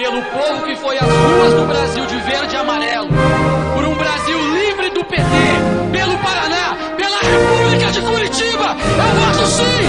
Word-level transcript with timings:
pelo 0.00 0.22
povo 0.22 0.64
que 0.64 0.74
foi 0.76 0.96
às 0.96 1.04
ruas 1.04 1.52
do 1.52 1.66
Brasil 1.66 2.06
de 2.06 2.18
verde 2.20 2.54
e 2.54 2.56
amarelo, 2.56 3.08
por 3.74 3.84
um 3.84 3.94
Brasil 3.94 4.38
livre 4.54 4.88
do 4.88 5.04
PT, 5.04 5.22
pelo 5.92 6.16
Paraná, 6.22 6.96
pela 6.96 7.20
República 7.20 7.92
de 7.92 8.00
Curitiba. 8.00 8.76
Eu 8.80 9.20
voto 9.20 9.46
sim! 9.46 9.82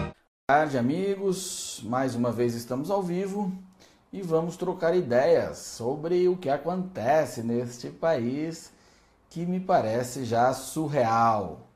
Boa 0.00 0.12
tarde, 0.48 0.76
amigos. 0.76 1.80
Mais 1.84 2.16
uma 2.16 2.32
vez 2.32 2.56
estamos 2.56 2.90
ao 2.90 3.04
vivo 3.04 3.52
e 4.12 4.20
vamos 4.20 4.56
trocar 4.56 4.96
ideias 4.96 5.58
sobre 5.58 6.26
o 6.26 6.36
que 6.36 6.50
acontece 6.50 7.40
neste 7.44 7.88
país 7.88 8.72
que 9.30 9.46
me 9.46 9.60
parece 9.60 10.24
já 10.24 10.52
surreal. 10.52 11.68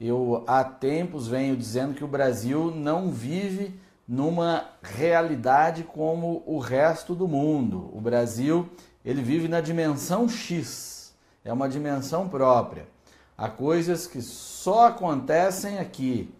Eu 0.00 0.44
há 0.46 0.64
tempos 0.64 1.28
venho 1.28 1.54
dizendo 1.54 1.92
que 1.92 2.04
o 2.04 2.08
Brasil 2.08 2.72
não 2.74 3.10
vive 3.10 3.78
numa 4.08 4.70
realidade 4.82 5.84
como 5.84 6.42
o 6.46 6.58
resto 6.58 7.14
do 7.14 7.28
mundo. 7.28 7.90
O 7.92 8.00
Brasil, 8.00 8.68
ele 9.04 9.20
vive 9.20 9.48
na 9.48 9.60
dimensão 9.60 10.28
X. 10.28 11.14
É 11.44 11.52
uma 11.52 11.68
dimensão 11.68 12.28
própria. 12.28 12.88
Há 13.36 13.48
coisas 13.48 14.06
que 14.06 14.22
só 14.22 14.86
acontecem 14.86 15.78
aqui. 15.78 16.34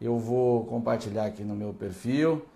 Eu 0.00 0.18
vou 0.18 0.64
compartilhar 0.66 1.26
aqui 1.26 1.42
no 1.42 1.56
meu 1.56 1.74
perfil. 1.74 2.46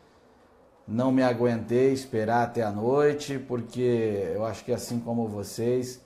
Não 0.87 1.11
me 1.11 1.23
aguentei 1.23 1.93
esperar 1.93 2.45
até 2.45 2.63
a 2.63 2.71
noite, 2.71 3.39
porque 3.39 4.31
eu 4.35 4.45
acho 4.45 4.65
que 4.65 4.73
assim 4.73 5.01
como 5.01 5.27
vocês, 5.27 6.01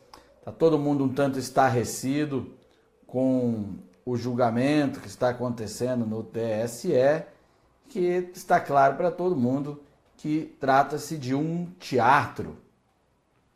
Está 0.46 0.56
todo 0.56 0.78
mundo 0.78 1.02
um 1.02 1.08
tanto 1.08 1.40
estarrecido 1.40 2.54
com 3.04 3.64
o 4.04 4.16
julgamento 4.16 5.00
que 5.00 5.08
está 5.08 5.30
acontecendo 5.30 6.06
no 6.06 6.22
TSE, 6.22 7.24
que 7.88 8.30
está 8.34 8.60
claro 8.60 8.96
para 8.96 9.10
todo 9.10 9.36
mundo 9.36 9.82
que 10.16 10.56
trata-se 10.60 11.16
de 11.16 11.34
um 11.34 11.66
teatro. 11.78 12.56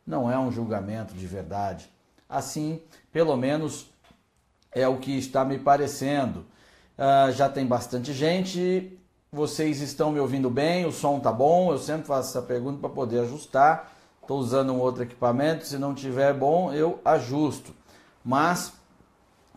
Não 0.05 0.31
é 0.31 0.37
um 0.37 0.51
julgamento 0.51 1.13
de 1.13 1.25
verdade. 1.27 1.91
Assim, 2.29 2.81
pelo 3.11 3.35
menos 3.35 3.89
é 4.71 4.87
o 4.87 4.97
que 4.97 5.17
está 5.17 5.43
me 5.43 5.59
parecendo. 5.59 6.45
Uh, 6.97 7.31
já 7.31 7.49
tem 7.49 7.65
bastante 7.65 8.13
gente, 8.13 8.97
vocês 9.31 9.81
estão 9.81 10.11
me 10.11 10.19
ouvindo 10.19 10.49
bem, 10.49 10.85
o 10.85 10.91
som 10.91 11.19
tá 11.19 11.31
bom, 11.31 11.71
eu 11.71 11.77
sempre 11.77 12.05
faço 12.05 12.29
essa 12.29 12.45
pergunta 12.45 12.79
para 12.79 12.89
poder 12.89 13.21
ajustar 13.21 13.91
estou 14.31 14.39
usando 14.39 14.71
um 14.71 14.79
outro 14.79 15.03
equipamento, 15.03 15.65
se 15.65 15.77
não 15.77 15.93
tiver 15.93 16.33
bom, 16.33 16.71
eu 16.71 16.99
ajusto. 17.03 17.73
Mas, 18.23 18.71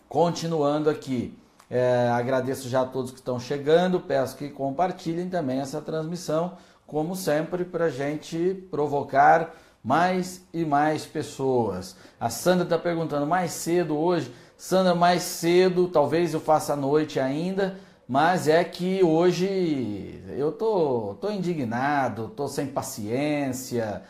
continuando 0.08 0.90
aqui, 0.90 1.38
é, 1.70 2.08
agradeço 2.08 2.68
já 2.68 2.82
a 2.82 2.86
todos 2.86 3.10
que 3.10 3.18
estão 3.18 3.38
chegando, 3.38 4.00
peço 4.00 4.36
que 4.36 4.48
compartilhem 4.48 5.28
também 5.28 5.60
essa 5.60 5.80
transmissão, 5.80 6.56
como 6.86 7.16
sempre, 7.16 7.64
para 7.64 7.86
a 7.86 7.90
gente 7.90 8.66
provocar 8.70 9.54
mais 9.82 10.42
e 10.52 10.64
mais 10.64 11.04
pessoas. 11.04 11.96
A 12.18 12.30
Sandra 12.30 12.64
está 12.64 12.78
perguntando 12.78 13.26
mais 13.26 13.52
cedo 13.52 13.96
hoje. 13.96 14.32
Sandra, 14.56 14.94
mais 14.94 15.22
cedo, 15.22 15.88
talvez 15.88 16.32
eu 16.32 16.40
faça 16.40 16.72
à 16.74 16.76
noite 16.76 17.18
ainda, 17.18 17.76
mas 18.06 18.46
é 18.48 18.62
que 18.62 19.02
hoje 19.02 20.22
eu 20.36 20.52
tô, 20.52 21.16
tô 21.20 21.30
indignado, 21.30 22.28
tô 22.28 22.46
sem 22.46 22.66
paciência, 22.66 24.02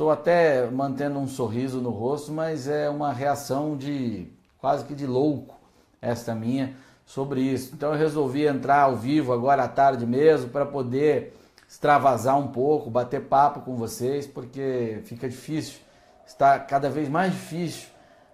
Estou 0.00 0.10
até 0.10 0.66
mantendo 0.70 1.18
um 1.18 1.28
sorriso 1.28 1.78
no 1.78 1.90
rosto, 1.90 2.32
mas 2.32 2.66
é 2.66 2.88
uma 2.88 3.12
reação 3.12 3.76
de 3.76 4.28
quase 4.56 4.82
que 4.86 4.94
de 4.94 5.06
louco 5.06 5.60
esta 6.00 6.34
minha 6.34 6.74
sobre 7.10 7.40
isso. 7.40 7.74
Então 7.74 7.92
eu 7.92 7.98
resolvi 7.98 8.46
entrar 8.46 8.82
ao 8.82 8.94
vivo 8.94 9.32
agora 9.32 9.64
à 9.64 9.68
tarde 9.68 10.06
mesmo 10.06 10.48
para 10.50 10.64
poder 10.64 11.36
extravasar 11.68 12.38
um 12.38 12.46
pouco, 12.46 12.88
bater 12.88 13.22
papo 13.22 13.62
com 13.62 13.74
vocês, 13.74 14.28
porque 14.28 15.00
fica 15.04 15.28
difícil, 15.28 15.80
está 16.24 16.58
cada 16.60 16.88
vez 16.88 17.08
mais 17.08 17.32
difícil 17.32 17.88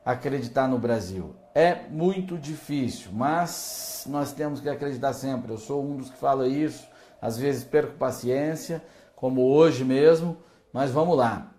acreditar 0.05 0.68
no 0.68 0.78
Brasil. 0.78 1.34
É 1.55 1.88
muito 1.88 2.36
difícil, 2.36 3.11
mas 3.12 4.05
nós 4.06 4.33
temos 4.33 4.61
que 4.61 4.68
acreditar 4.68 5.14
sempre. 5.14 5.52
Eu 5.52 5.58
sou 5.58 5.83
um 5.83 5.96
dos 5.96 6.11
que 6.11 6.18
fala 6.18 6.46
isso, 6.46 6.86
às 7.20 7.39
vezes 7.39 7.64
perco 7.64 7.95
paciência, 7.95 8.83
como 9.14 9.40
hoje 9.40 9.84
mesmo, 9.84 10.36
mas 10.70 10.90
vamos 10.90 11.17
lá 11.17 11.51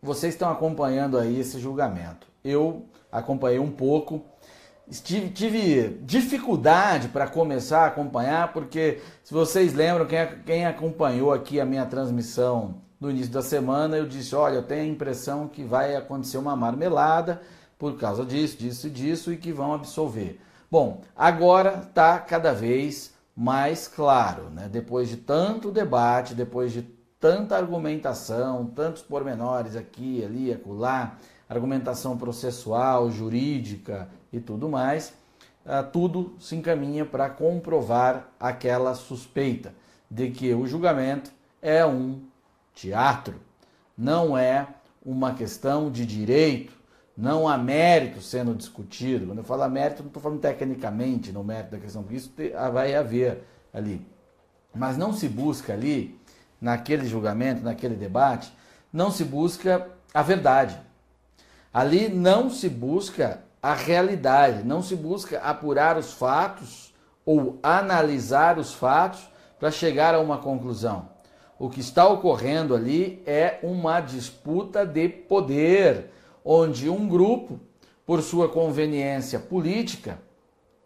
vocês 0.00 0.34
estão 0.34 0.50
acompanhando 0.50 1.18
aí 1.18 1.40
esse 1.40 1.58
julgamento. 1.58 2.26
Eu 2.44 2.86
acompanhei 3.10 3.58
um 3.58 3.70
pouco, 3.70 4.24
tive, 5.02 5.28
tive 5.30 5.98
dificuldade 6.02 7.08
para 7.08 7.28
começar 7.28 7.84
a 7.84 7.86
acompanhar, 7.86 8.52
porque 8.52 9.00
se 9.22 9.32
vocês 9.32 9.74
lembram, 9.74 10.06
quem, 10.06 10.26
quem 10.44 10.66
acompanhou 10.66 11.32
aqui 11.32 11.60
a 11.60 11.64
minha 11.64 11.86
transmissão 11.86 12.76
no 13.00 13.10
início 13.10 13.32
da 13.32 13.42
semana, 13.42 13.96
eu 13.96 14.06
disse: 14.06 14.34
olha, 14.34 14.56
eu 14.56 14.62
tenho 14.62 14.82
a 14.82 14.94
impressão 14.94 15.46
que 15.46 15.62
vai 15.62 15.94
acontecer 15.94 16.38
uma 16.38 16.56
marmelada 16.56 17.42
por 17.78 17.96
causa 17.96 18.24
disso, 18.24 18.56
disso 18.58 18.86
e 18.86 18.90
disso, 18.90 19.32
e 19.32 19.36
que 19.36 19.52
vão 19.52 19.72
absolver. 19.72 20.40
Bom, 20.70 21.02
agora 21.16 21.82
está 21.88 22.18
cada 22.18 22.52
vez 22.52 23.14
mais 23.36 23.86
claro, 23.86 24.50
né? 24.50 24.68
depois 24.70 25.08
de 25.08 25.16
tanto 25.16 25.70
debate, 25.70 26.34
depois 26.34 26.72
de 26.72 26.82
tanta 27.20 27.56
argumentação, 27.56 28.66
tantos 28.66 29.02
pormenores 29.02 29.76
aqui, 29.76 30.24
ali, 30.24 30.52
acolá, 30.52 31.16
argumentação 31.48 32.18
processual, 32.18 33.10
jurídica 33.10 34.08
e 34.32 34.40
tudo 34.40 34.68
mais, 34.68 35.12
uh, 35.64 35.88
tudo 35.92 36.34
se 36.38 36.56
encaminha 36.56 37.04
para 37.04 37.30
comprovar 37.30 38.28
aquela 38.38 38.94
suspeita 38.94 39.74
de 40.10 40.30
que 40.30 40.54
o 40.54 40.66
julgamento 40.66 41.30
é 41.60 41.84
um 41.84 42.22
teatro, 42.74 43.34
não 43.96 44.36
é 44.36 44.66
uma 45.04 45.34
questão 45.34 45.90
de 45.90 46.06
direito, 46.06 46.72
não 47.16 47.48
há 47.48 47.58
mérito 47.58 48.20
sendo 48.22 48.54
discutido. 48.54 49.26
Quando 49.26 49.38
eu 49.38 49.44
falo 49.44 49.68
mérito, 49.68 50.02
não 50.02 50.08
estou 50.08 50.22
falando 50.22 50.40
tecnicamente 50.40 51.32
no 51.32 51.42
mérito 51.42 51.72
da 51.72 51.78
questão, 51.78 52.02
porque 52.02 52.16
isso 52.16 52.32
vai 52.72 52.94
haver 52.94 53.42
ali. 53.74 54.06
Mas 54.72 54.96
não 54.96 55.12
se 55.12 55.28
busca 55.28 55.72
ali 55.72 56.16
naquele 56.60 57.06
julgamento, 57.06 57.62
naquele 57.62 57.96
debate, 57.96 58.52
não 58.92 59.10
se 59.10 59.24
busca 59.24 59.88
a 60.14 60.22
verdade. 60.22 60.78
Ali 61.72 62.08
não 62.08 62.50
se 62.50 62.68
busca 62.68 63.42
a 63.68 63.74
realidade, 63.74 64.64
não 64.64 64.82
se 64.82 64.96
busca 64.96 65.40
apurar 65.40 65.98
os 65.98 66.14
fatos 66.14 66.90
ou 67.22 67.58
analisar 67.62 68.58
os 68.58 68.72
fatos 68.72 69.28
para 69.60 69.70
chegar 69.70 70.14
a 70.14 70.20
uma 70.20 70.38
conclusão. 70.38 71.10
O 71.58 71.68
que 71.68 71.80
está 71.80 72.08
ocorrendo 72.08 72.74
ali 72.74 73.22
é 73.26 73.58
uma 73.62 74.00
disputa 74.00 74.86
de 74.86 75.06
poder, 75.06 76.10
onde 76.42 76.88
um 76.88 77.06
grupo, 77.06 77.60
por 78.06 78.22
sua 78.22 78.48
conveniência 78.48 79.38
política, 79.38 80.18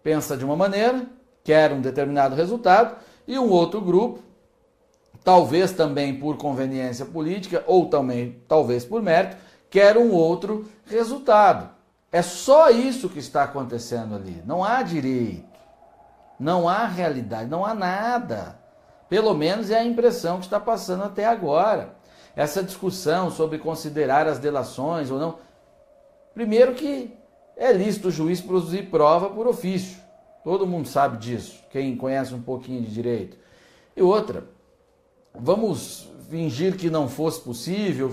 pensa 0.03 0.37
de 0.37 0.44
uma 0.44 0.56
maneira, 0.56 1.06
quer 1.44 1.71
um 1.72 1.81
determinado 1.81 2.34
resultado, 2.34 2.97
e 3.28 3.38
um 3.38 3.48
outro 3.48 3.81
grupo 3.81 4.19
talvez 5.22 5.71
também 5.71 6.19
por 6.19 6.37
conveniência 6.37 7.06
política 7.06 7.62
ou 7.65 7.87
também 7.87 8.42
talvez 8.48 8.84
por 8.84 9.00
mérito, 9.00 9.37
quer 9.71 9.97
um 9.97 10.10
outro 10.10 10.66
resultado. 10.84 11.81
É 12.12 12.21
só 12.21 12.69
isso 12.69 13.09
que 13.09 13.19
está 13.19 13.43
acontecendo 13.43 14.15
ali. 14.15 14.43
Não 14.45 14.62
há 14.62 14.83
direito, 14.83 15.59
não 16.39 16.69
há 16.69 16.87
realidade, 16.87 17.49
não 17.49 17.65
há 17.65 17.75
nada. 17.75 18.61
Pelo 19.09 19.34
menos 19.34 19.71
é 19.71 19.78
a 19.78 19.84
impressão 19.84 20.39
que 20.39 20.45
está 20.45 20.61
passando 20.61 21.05
até 21.05 21.25
agora. 21.25 21.97
Essa 22.37 22.62
discussão 22.62 23.31
sobre 23.31 23.59
considerar 23.59 24.27
as 24.27 24.39
delações 24.39 25.11
ou 25.11 25.19
não. 25.19 25.39
Primeiro 26.34 26.75
que 26.75 27.17
é 27.56 27.72
lícito 27.72 28.09
o 28.09 28.11
juiz 28.12 28.43
produzir 28.43 28.91
prova 28.91 29.31
por 29.31 29.47
ofício. 29.47 29.99
Todo 30.45 30.67
mundo 30.67 30.89
sabe 30.89 31.17
disso, 31.19 31.62
quem 31.71 31.97
conhece 31.97 32.34
um 32.34 32.43
pouquinho 32.43 32.83
de 32.83 32.93
direito. 32.93 33.37
E 33.97 34.03
outra, 34.03 34.45
vamos 35.34 36.11
fingir 36.28 36.77
que 36.77 36.91
não 36.91 37.09
fosse 37.09 37.41
possível. 37.41 38.09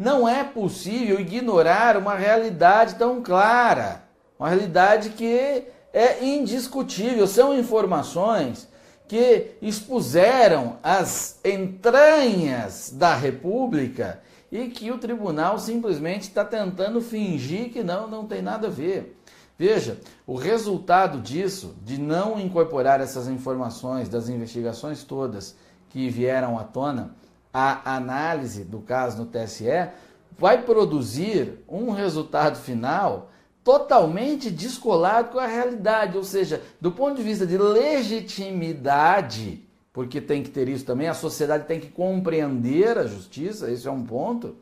Não 0.00 0.26
é 0.26 0.42
possível 0.42 1.20
ignorar 1.20 1.94
uma 1.98 2.14
realidade 2.14 2.94
tão 2.94 3.22
clara, 3.22 4.02
uma 4.38 4.48
realidade 4.48 5.10
que 5.10 5.66
é 5.92 6.24
indiscutível. 6.24 7.26
São 7.26 7.54
informações 7.54 8.66
que 9.06 9.56
expuseram 9.60 10.78
as 10.82 11.38
entranhas 11.44 12.90
da 12.94 13.14
República 13.14 14.22
e 14.50 14.68
que 14.68 14.90
o 14.90 14.96
tribunal 14.96 15.58
simplesmente 15.58 16.22
está 16.22 16.46
tentando 16.46 17.02
fingir 17.02 17.70
que 17.70 17.84
não, 17.84 18.08
não 18.08 18.24
tem 18.24 18.40
nada 18.40 18.68
a 18.68 18.70
ver. 18.70 19.20
Veja, 19.58 20.00
o 20.26 20.34
resultado 20.34 21.20
disso, 21.20 21.74
de 21.84 22.00
não 22.00 22.40
incorporar 22.40 23.02
essas 23.02 23.28
informações 23.28 24.08
das 24.08 24.30
investigações 24.30 25.04
todas 25.04 25.54
que 25.90 26.08
vieram 26.08 26.58
à 26.58 26.64
tona, 26.64 27.14
a 27.52 27.96
análise 27.96 28.64
do 28.64 28.80
caso 28.80 29.18
no 29.18 29.26
TSE, 29.26 29.90
vai 30.38 30.62
produzir 30.62 31.62
um 31.68 31.90
resultado 31.90 32.58
final 32.58 33.30
totalmente 33.62 34.50
descolado 34.50 35.28
com 35.30 35.38
a 35.38 35.46
realidade, 35.46 36.16
ou 36.16 36.24
seja, 36.24 36.62
do 36.80 36.90
ponto 36.90 37.16
de 37.16 37.22
vista 37.22 37.46
de 37.46 37.58
legitimidade 37.58 39.68
porque 39.92 40.20
tem 40.20 40.42
que 40.42 40.50
ter 40.50 40.68
isso 40.68 40.84
também, 40.84 41.08
a 41.08 41.14
sociedade 41.14 41.66
tem 41.66 41.80
que 41.80 41.88
compreender 41.88 42.96
a 42.96 43.06
justiça, 43.06 43.70
esse 43.70 43.88
é 43.88 43.90
um 43.90 44.04
ponto. 44.04 44.56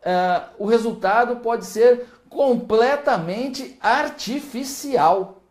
Uh, 0.00 0.48
o 0.58 0.66
resultado 0.66 1.36
pode 1.36 1.64
ser 1.64 2.06
completamente 2.28 3.76
artificial. 3.80 5.42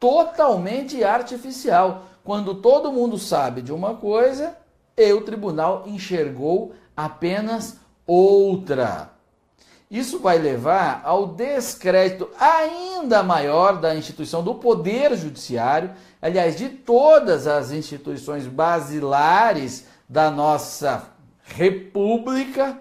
Totalmente 0.00 1.04
artificial. 1.04 2.06
Quando 2.24 2.54
todo 2.54 2.92
mundo 2.92 3.18
sabe 3.18 3.60
de 3.60 3.72
uma 3.72 3.96
coisa 3.96 4.56
e 4.96 5.12
o 5.12 5.22
tribunal 5.22 5.84
enxergou 5.86 6.72
apenas 6.96 7.78
outra. 8.06 9.10
Isso 9.90 10.18
vai 10.18 10.38
levar 10.38 11.02
ao 11.04 11.26
descrédito 11.26 12.30
ainda 12.40 13.22
maior 13.22 13.78
da 13.78 13.94
instituição 13.94 14.42
do 14.42 14.54
Poder 14.54 15.14
Judiciário, 15.14 15.90
aliás, 16.20 16.56
de 16.56 16.70
todas 16.70 17.46
as 17.46 17.72
instituições 17.72 18.46
basilares 18.46 19.86
da 20.08 20.30
nossa 20.30 21.08
República, 21.44 22.78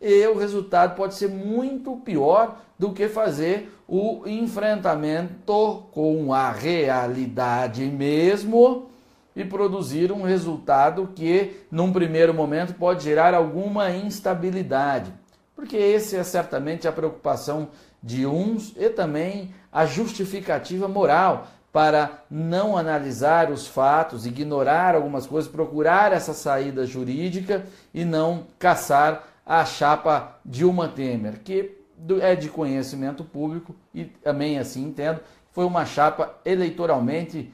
e 0.00 0.26
o 0.26 0.38
resultado 0.38 0.96
pode 0.96 1.14
ser 1.14 1.28
muito 1.28 1.96
pior 1.98 2.56
do 2.78 2.92
que 2.92 3.08
fazer 3.08 3.72
o 3.86 4.26
enfrentamento 4.26 5.84
com 5.92 6.32
a 6.32 6.50
realidade 6.50 7.84
mesmo 7.84 8.90
e 9.34 9.44
produzir 9.44 10.12
um 10.12 10.22
resultado 10.22 11.10
que, 11.14 11.56
num 11.70 11.92
primeiro 11.92 12.34
momento, 12.34 12.74
pode 12.74 13.04
gerar 13.04 13.34
alguma 13.34 13.90
instabilidade. 13.90 15.12
Porque 15.56 15.76
esse 15.76 16.16
é 16.16 16.24
certamente 16.24 16.86
a 16.86 16.92
preocupação 16.92 17.68
de 18.02 18.26
uns 18.26 18.74
e 18.76 18.88
também 18.90 19.54
a 19.72 19.86
justificativa 19.86 20.88
moral 20.88 21.46
para 21.72 22.24
não 22.30 22.76
analisar 22.76 23.50
os 23.50 23.66
fatos, 23.66 24.26
ignorar 24.26 24.94
algumas 24.94 25.26
coisas, 25.26 25.50
procurar 25.50 26.12
essa 26.12 26.34
saída 26.34 26.84
jurídica 26.84 27.64
e 27.94 28.04
não 28.04 28.46
caçar 28.58 29.26
a 29.46 29.64
chapa 29.64 30.38
Dilma 30.44 30.88
Temer, 30.88 31.40
que 31.42 31.78
é 32.20 32.34
de 32.34 32.48
conhecimento 32.48 33.24
público 33.24 33.74
e 33.94 34.04
também 34.04 34.58
assim 34.58 34.84
entendo, 34.84 35.20
foi 35.52 35.64
uma 35.64 35.86
chapa 35.86 36.34
eleitoralmente 36.44 37.50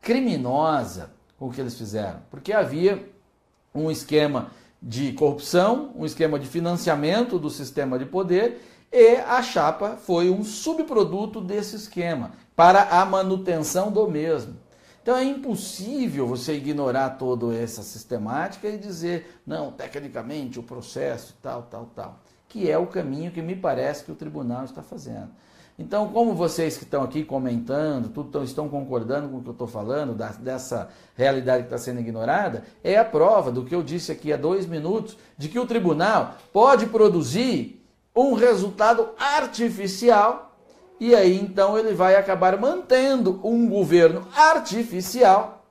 criminosa 0.00 1.10
o 1.40 1.50
que 1.50 1.60
eles 1.60 1.76
fizeram, 1.76 2.20
porque 2.30 2.52
havia 2.52 3.10
um 3.74 3.90
esquema 3.90 4.50
de 4.80 5.12
corrupção, 5.12 5.92
um 5.96 6.04
esquema 6.04 6.38
de 6.38 6.46
financiamento 6.46 7.38
do 7.38 7.48
sistema 7.50 7.98
de 7.98 8.04
poder 8.04 8.60
e 8.92 9.16
a 9.16 9.42
chapa 9.42 9.96
foi 9.96 10.30
um 10.30 10.44
subproduto 10.44 11.40
desse 11.40 11.76
esquema 11.76 12.32
para 12.54 12.82
a 12.82 13.04
manutenção 13.04 13.90
do 13.90 14.08
mesmo. 14.08 14.56
Então 15.02 15.16
é 15.16 15.24
impossível 15.24 16.26
você 16.26 16.54
ignorar 16.54 17.10
toda 17.10 17.54
essa 17.54 17.82
sistemática 17.82 18.68
e 18.68 18.76
dizer, 18.76 19.40
não, 19.46 19.72
tecnicamente 19.72 20.58
o 20.58 20.62
processo 20.62 21.34
tal, 21.40 21.62
tal, 21.62 21.86
tal, 21.94 22.20
que 22.48 22.70
é 22.70 22.76
o 22.76 22.86
caminho 22.86 23.30
que 23.30 23.40
me 23.40 23.56
parece 23.56 24.04
que 24.04 24.12
o 24.12 24.16
tribunal 24.16 24.64
está 24.64 24.82
fazendo. 24.82 25.30
Então, 25.80 26.08
como 26.08 26.34
vocês 26.34 26.76
que 26.76 26.84
estão 26.84 27.02
aqui 27.02 27.24
comentando, 27.24 28.10
tudo 28.10 28.44
estão 28.44 28.68
concordando 28.68 29.30
com 29.30 29.38
o 29.38 29.42
que 29.42 29.48
eu 29.48 29.52
estou 29.52 29.66
falando, 29.66 30.14
da, 30.14 30.28
dessa 30.28 30.90
realidade 31.16 31.62
que 31.62 31.68
está 31.68 31.78
sendo 31.78 32.00
ignorada, 32.00 32.64
é 32.84 32.98
a 32.98 33.04
prova 33.04 33.50
do 33.50 33.64
que 33.64 33.74
eu 33.74 33.82
disse 33.82 34.12
aqui 34.12 34.30
há 34.30 34.36
dois 34.36 34.66
minutos, 34.66 35.16
de 35.38 35.48
que 35.48 35.58
o 35.58 35.64
tribunal 35.64 36.34
pode 36.52 36.84
produzir 36.84 37.82
um 38.14 38.34
resultado 38.34 39.08
artificial 39.18 40.54
e 41.00 41.14
aí 41.14 41.40
então 41.40 41.78
ele 41.78 41.94
vai 41.94 42.14
acabar 42.14 42.60
mantendo 42.60 43.40
um 43.42 43.66
governo 43.66 44.28
artificial, 44.36 45.64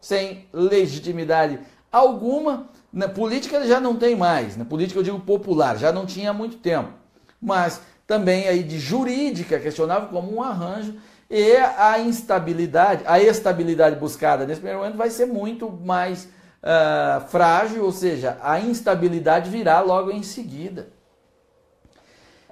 sem 0.00 0.46
legitimidade 0.52 1.58
alguma. 1.90 2.68
Na 2.92 3.08
política 3.08 3.56
ele 3.56 3.66
já 3.66 3.80
não 3.80 3.96
tem 3.96 4.14
mais, 4.14 4.56
na 4.56 4.64
política 4.64 5.00
eu 5.00 5.04
digo 5.04 5.18
popular, 5.18 5.76
já 5.76 5.90
não 5.90 6.06
tinha 6.06 6.30
há 6.30 6.32
muito 6.32 6.58
tempo. 6.58 6.90
Mas 7.42 7.80
também 8.08 8.48
aí 8.48 8.62
de 8.62 8.80
jurídica, 8.80 9.60
questionável 9.60 10.08
como 10.08 10.34
um 10.34 10.42
arranjo, 10.42 10.94
e 11.28 11.56
a 11.56 11.98
instabilidade, 12.00 13.04
a 13.06 13.20
estabilidade 13.20 13.96
buscada 13.96 14.46
nesse 14.46 14.60
primeiro 14.60 14.78
momento 14.78 14.96
vai 14.96 15.10
ser 15.10 15.26
muito 15.26 15.70
mais 15.70 16.24
uh, 16.24 17.20
frágil, 17.28 17.84
ou 17.84 17.92
seja, 17.92 18.38
a 18.42 18.58
instabilidade 18.58 19.50
virá 19.50 19.80
logo 19.80 20.10
em 20.10 20.22
seguida. 20.22 20.88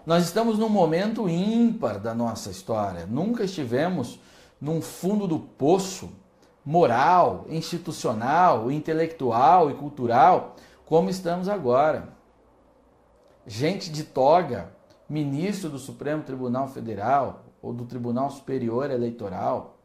Nós 0.04 0.24
estamos 0.24 0.58
num 0.58 0.68
momento 0.68 1.26
ímpar 1.26 1.98
da 1.98 2.14
nossa 2.14 2.50
história. 2.50 3.06
Nunca 3.06 3.42
estivemos 3.42 4.20
num 4.60 4.82
fundo 4.82 5.26
do 5.26 5.38
poço 5.38 6.12
moral, 6.64 7.46
institucional, 7.48 8.70
intelectual 8.70 9.70
e 9.70 9.74
cultural 9.74 10.54
como 10.84 11.08
estamos 11.08 11.48
agora. 11.48 12.10
Gente 13.46 13.90
de 13.90 14.04
toga, 14.04 14.75
ministro 15.08 15.70
do 15.70 15.78
Supremo 15.78 16.22
Tribunal 16.22 16.68
Federal 16.68 17.44
ou 17.62 17.72
do 17.72 17.84
Tribunal 17.84 18.30
Superior 18.30 18.90
Eleitoral, 18.90 19.78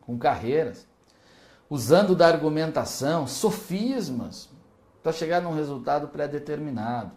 com 0.00 0.18
carreiras, 0.18 0.86
usando 1.68 2.16
da 2.16 2.26
argumentação, 2.26 3.26
sofismas, 3.26 4.48
para 5.02 5.12
chegar 5.12 5.40
num 5.40 5.54
resultado 5.54 6.08
pré-determinado. 6.08 7.12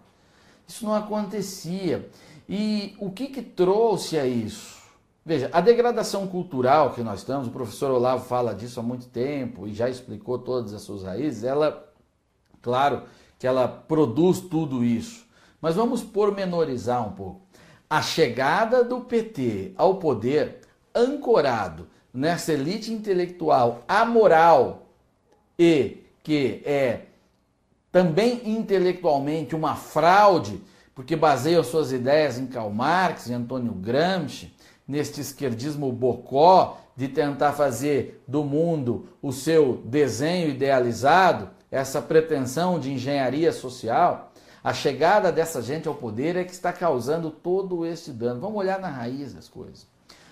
Isso 0.68 0.86
não 0.86 0.94
acontecia. 0.94 2.10
E 2.48 2.96
o 3.00 3.12
que, 3.12 3.28
que 3.28 3.42
trouxe 3.42 4.18
a 4.18 4.26
isso? 4.26 4.82
Veja, 5.26 5.50
a 5.54 5.62
degradação 5.62 6.28
cultural 6.28 6.92
que 6.94 7.02
nós 7.02 7.20
estamos, 7.20 7.48
o 7.48 7.52
professor 7.52 7.92
Olavo 7.92 8.26
fala 8.26 8.54
disso 8.54 8.80
há 8.80 8.84
muito 8.84 9.08
tempo 9.08 9.68
e 9.68 9.74
já 9.74 9.90
explicou 9.90 10.38
todas 10.38 10.74
as 10.74 10.82
suas 10.82 11.04
raízes, 11.04 11.44
ela, 11.44 11.90
claro 12.62 13.04
que 13.40 13.48
ela 13.48 13.68
produz 13.68 14.42
tudo 14.42 14.84
isso. 14.84 15.23
Mas 15.64 15.76
vamos 15.76 16.04
pormenorizar 16.04 17.08
um 17.08 17.14
pouco. 17.14 17.40
A 17.90 18.02
chegada 18.02 18.84
do 18.84 19.00
PT 19.00 19.72
ao 19.78 19.96
poder, 19.96 20.60
ancorado 20.94 21.88
nessa 22.14 22.52
elite 22.52 22.92
intelectual 22.92 23.82
amoral 23.88 24.90
e 25.58 26.04
que 26.22 26.62
é 26.66 27.04
também 27.94 28.42
intelectualmente 28.44 29.56
uma 29.56 29.74
fraude, 29.74 30.62
porque 30.94 31.16
baseia 31.16 31.64
suas 31.64 31.94
ideias 31.94 32.38
em 32.38 32.46
Karl 32.46 32.70
Marx 32.70 33.28
e 33.28 33.34
Antônio 33.34 33.72
Gramsci, 33.72 34.54
neste 34.86 35.22
esquerdismo 35.22 35.90
bocó 35.94 36.78
de 36.94 37.08
tentar 37.08 37.54
fazer 37.54 38.22
do 38.28 38.44
mundo 38.44 39.08
o 39.22 39.32
seu 39.32 39.82
desenho 39.86 40.50
idealizado, 40.50 41.52
essa 41.72 42.02
pretensão 42.02 42.78
de 42.78 42.92
engenharia 42.92 43.54
social. 43.54 44.33
A 44.64 44.74
chegada 44.74 45.30
dessa 45.30 45.62
gente 45.62 45.90
ao 45.90 45.96
poder 45.96 46.38
é 46.38 46.44
que 46.46 46.54
está 46.54 46.72
causando 46.72 47.30
todo 47.30 47.86
esse 47.86 48.12
dano. 48.12 48.40
Vamos 48.40 48.58
olhar 48.58 48.80
na 48.80 48.88
raiz 48.88 49.34
das 49.34 49.50
coisas. 49.50 49.86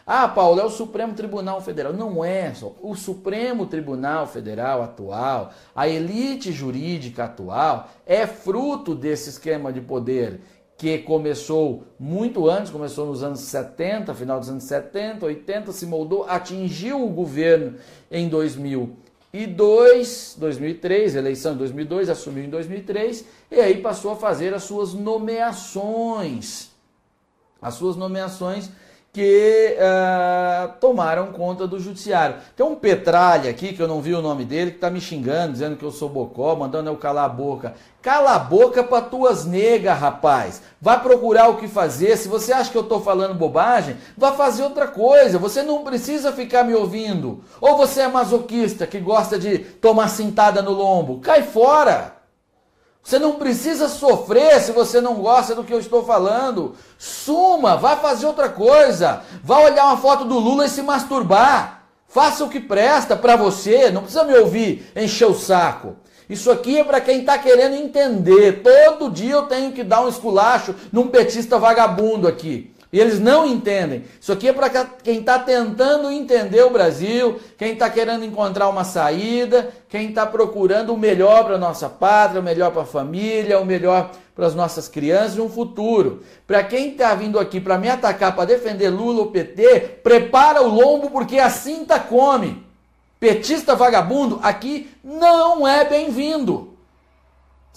Ah, 0.08 0.28
Paulo, 0.28 0.62
é 0.62 0.64
o 0.64 0.70
Supremo 0.70 1.14
Tribunal 1.14 1.60
Federal. 1.62 1.92
Não 1.92 2.24
é 2.24 2.54
só. 2.54 2.74
O 2.82 2.96
Supremo 2.96 3.66
Tribunal 3.66 4.26
Federal 4.26 4.82
atual, 4.82 5.52
a 5.76 5.88
elite 5.88 6.52
jurídica 6.52 7.26
atual, 7.26 7.90
é 8.06 8.26
fruto 8.26 8.96
desse 8.96 9.30
esquema 9.30 9.72
de 9.72 9.82
poder 9.82 10.40
que 10.78 10.98
começou 11.00 11.84
muito 12.00 12.50
antes, 12.50 12.72
começou 12.72 13.06
nos 13.06 13.22
anos 13.22 13.42
70, 13.42 14.16
final 14.16 14.40
dos 14.40 14.50
anos 14.50 14.64
70, 14.64 15.26
80, 15.26 15.72
se 15.74 15.86
moldou, 15.86 16.26
atingiu 16.28 17.06
o 17.06 17.10
governo 17.10 17.76
em 18.10 18.28
2000 18.28 18.98
e 19.34 19.48
2, 19.48 20.36
2003, 20.38 21.16
eleição 21.16 21.54
em 21.54 21.58
2002, 21.58 22.10
assumiu 22.10 22.44
em 22.44 22.50
2003 22.50 23.26
e 23.50 23.60
aí 23.60 23.82
passou 23.82 24.12
a 24.12 24.16
fazer 24.16 24.54
as 24.54 24.64
suas 24.64 24.94
nomeações. 24.94 26.70
As 27.62 27.76
suas 27.76 27.96
nomeações 27.96 28.70
que 29.14 29.76
uh, 29.78 30.72
tomaram 30.80 31.34
conta 31.34 31.68
do 31.68 31.80
judiciário. 31.80 32.38
Tem 32.56 32.66
um 32.66 32.76
Petralha 32.76 33.50
aqui, 33.50 33.74
que 33.74 33.82
eu 33.82 33.88
não 33.88 34.02
vi 34.02 34.14
o 34.14 34.22
nome 34.22 34.46
dele, 34.46 34.72
que 34.72 34.78
está 34.78 34.90
me 34.90 35.02
xingando, 35.02 35.54
dizendo 35.54 35.76
que 35.76 35.84
eu 35.84 35.92
sou 35.92 36.08
bocó, 36.08 36.56
mandando 36.56 36.90
eu 36.90 36.96
calar 36.96 37.26
a 37.26 37.30
boca. 37.30 37.74
Cala 38.02 38.36
a 38.36 38.40
boca 38.40 38.84
para 38.84 39.04
tuas 39.04 39.46
negas, 39.46 40.00
rapaz. 40.00 40.62
Vai 40.82 41.02
procurar 41.02 41.50
o 41.50 41.58
que 41.58 41.68
fazer. 41.68 42.18
Se 42.18 42.30
você 42.30 42.54
acha 42.54 42.72
que 42.72 42.78
eu 42.78 42.84
estou 42.84 43.02
falando 43.02 43.36
bobagem, 43.36 43.98
vá 44.18 44.32
fazer 44.32 44.64
outra 44.64 44.88
coisa. 44.88 45.38
Você 45.38 45.62
não 45.62 45.84
precisa 45.84 46.32
ficar 46.32 46.64
me 46.64 46.74
ouvindo. 46.74 47.44
Ou 47.60 47.78
você 47.78 48.02
é 48.02 48.08
masoquista 48.08 48.88
que 48.88 49.00
gosta 49.00 49.38
de 49.38 49.60
tomar 49.60 50.08
cintada 50.08 50.62
no 50.62 50.72
lombo. 50.72 51.20
Cai 51.20 51.44
fora. 51.44 52.21
Você 53.04 53.18
não 53.18 53.34
precisa 53.34 53.90
sofrer 53.90 54.62
se 54.62 54.72
você 54.72 55.02
não 55.02 55.16
gosta 55.16 55.56
do 55.56 55.64
que 55.64 55.74
eu 55.74 55.80
estou 55.80 56.06
falando. 56.06 56.76
Suma, 56.98 57.76
vá 57.76 57.98
fazer 57.98 58.28
outra 58.28 58.48
coisa. 58.48 59.24
Vá 59.44 59.60
olhar 59.60 59.86
uma 59.86 59.98
foto 59.98 60.24
do 60.26 60.38
Lula 60.38 60.66
e 60.66 60.70
se 60.70 60.82
masturbar. 60.82 61.84
Faça 62.08 62.44
o 62.44 62.50
que 62.50 62.60
presta 62.60 63.16
para 63.16 63.36
você. 63.36 63.90
Não 63.90 64.02
precisa 64.02 64.24
me 64.24 64.38
ouvir 64.38 64.92
encher 64.96 65.26
o 65.26 65.34
saco. 65.34 65.96
Isso 66.30 66.52
aqui 66.52 66.80
é 66.80 66.84
para 66.84 67.02
quem 67.02 67.22
está 67.22 67.38
querendo 67.38 67.76
entender. 67.76 68.62
Todo 68.62 69.10
dia 69.10 69.34
eu 69.34 69.44
tenho 69.44 69.72
que 69.72 69.84
dar 69.84 70.02
um 70.02 70.08
esculacho 70.08 70.76
num 70.92 71.08
petista 71.08 71.58
vagabundo 71.58 72.28
aqui. 72.28 72.74
E 72.92 73.00
eles 73.00 73.20
não 73.20 73.48
entendem. 73.48 74.04
Isso 74.20 74.34
aqui 74.34 74.50
é 74.50 74.54
para 74.54 74.70
quem 74.70 75.20
está 75.20 75.40
tentando 75.40 76.12
entender 76.12 76.62
o 76.64 76.70
Brasil, 76.70 77.40
quem 77.58 77.74
está 77.74 77.90
querendo 77.90 78.26
encontrar 78.26 78.68
uma 78.68 78.84
saída, 78.84 79.70
quem 79.88 80.10
está 80.10 80.26
procurando 80.26 80.94
o 80.94 80.98
melhor 80.98 81.46
para 81.46 81.56
a 81.56 81.60
nossa 81.60 81.88
pátria, 81.88 82.42
o 82.42 82.44
melhor 82.44 82.72
para 82.72 82.82
a 82.82 82.86
família, 82.86 83.60
o 83.60 83.66
melhor 83.66 84.12
para 84.36 84.46
as 84.46 84.54
nossas 84.54 84.90
crianças 84.90 85.38
e 85.38 85.42
um 85.42 85.50
futuro. 85.50 86.22
Para 86.46 86.64
quem 86.64 86.90
está 86.90 87.16
vindo 87.16 87.40
aqui 87.40 87.62
para 87.62 87.78
me 87.78 87.90
atacar, 87.90 88.36
para 88.36 88.46
defender 88.46 88.90
Lula 88.90 89.22
ou 89.22 89.32
PT, 89.32 90.00
prepara 90.04 90.62
o 90.62 90.68
lombo 90.68 91.10
porque 91.10 91.40
a 91.40 91.50
cinta 91.50 91.98
come. 91.98 92.62
Petista 93.22 93.74
vagabundo 93.74 94.40
aqui 94.44 94.90
não 95.02 95.66
é 95.66 95.86
bem-vindo. 95.86 96.71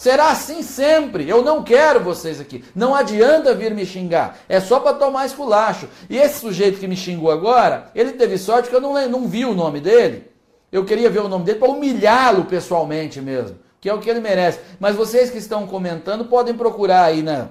Será 0.05 0.29
assim 0.33 0.63
sempre. 0.63 1.27
Eu 1.27 1.43
não 1.43 1.65
quero 1.65 1.99
vocês 1.99 2.39
aqui. 2.39 2.63
Não 2.75 2.95
adianta 2.95 3.55
vir 3.55 3.75
me 3.75 3.87
xingar. 3.87 4.37
É 4.47 4.61
só 4.61 4.79
para 4.79 4.99
tomar 4.99 5.25
esculacho. 5.25 5.89
E 6.11 6.19
esse 6.19 6.41
sujeito 6.41 6.79
que 6.79 6.87
me 6.87 6.95
xingou 6.95 7.31
agora, 7.31 7.91
ele 7.95 8.13
teve 8.13 8.37
sorte 8.37 8.69
que 8.69 8.77
eu 8.77 8.83
não, 8.83 9.09
não 9.09 9.27
vi 9.27 9.47
o 9.47 9.55
nome 9.55 9.81
dele. 9.81 10.31
Eu 10.71 10.85
queria 10.85 11.09
ver 11.09 11.21
o 11.21 11.29
nome 11.29 11.47
dele 11.47 11.59
para 11.59 11.71
humilhá-lo 11.71 12.45
pessoalmente 12.45 13.19
mesmo. 13.19 13.57
Que 13.81 13.89
é 13.89 13.95
o 13.95 13.99
que 13.99 14.11
ele 14.11 14.21
merece. 14.21 14.61
Mas 14.79 14.95
vocês 14.95 15.31
que 15.31 15.39
estão 15.39 15.67
comentando 15.67 16.27
podem 16.27 16.53
procurar 16.53 17.05
aí 17.05 17.23
na, 17.23 17.49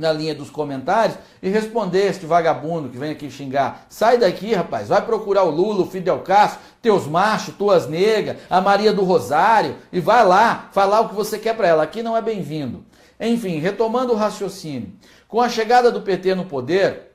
na 0.00 0.12
linha 0.12 0.34
dos 0.34 0.50
comentários 0.50 1.16
e 1.42 1.48
responder 1.48 2.06
este 2.06 2.26
vagabundo 2.26 2.88
que 2.88 2.98
vem 2.98 3.12
aqui 3.12 3.30
xingar. 3.30 3.86
Sai 3.88 4.18
daqui, 4.18 4.54
rapaz, 4.54 4.88
vai 4.88 5.04
procurar 5.04 5.44
o 5.44 5.50
Lula, 5.50 5.82
o 5.82 5.90
Fidel 5.90 6.20
Castro, 6.20 6.60
teus 6.82 7.06
machos, 7.06 7.54
tuas 7.54 7.88
negas, 7.88 8.38
a 8.48 8.60
Maria 8.60 8.92
do 8.92 9.04
Rosário 9.04 9.76
e 9.92 10.00
vai 10.00 10.24
lá 10.24 10.68
falar 10.72 11.02
o 11.02 11.08
que 11.10 11.14
você 11.14 11.38
quer 11.38 11.54
para 11.54 11.68
ela. 11.68 11.82
Aqui 11.82 12.02
não 12.02 12.16
é 12.16 12.22
bem-vindo. 12.22 12.84
Enfim, 13.20 13.58
retomando 13.58 14.12
o 14.12 14.16
raciocínio. 14.16 14.92
Com 15.28 15.40
a 15.40 15.48
chegada 15.48 15.92
do 15.92 16.00
PT 16.00 16.34
no 16.34 16.46
poder, 16.46 17.12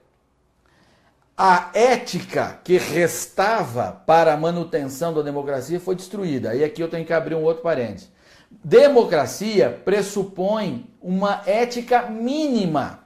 a 1.37 1.69
ética 1.73 2.59
que 2.63 2.77
restava 2.77 3.91
para 4.05 4.33
a 4.33 4.37
manutenção 4.37 5.13
da 5.13 5.21
democracia 5.21 5.79
foi 5.79 5.95
destruída. 5.95 6.55
E 6.55 6.63
aqui 6.63 6.81
eu 6.81 6.87
tenho 6.87 7.05
que 7.05 7.11
abrir 7.11 7.35
um 7.35 7.43
outro 7.43 7.61
parênteses. 7.61 8.09
Democracia 8.63 9.81
pressupõe 9.83 10.85
uma 11.01 11.41
ética 11.45 12.03
mínima 12.09 12.99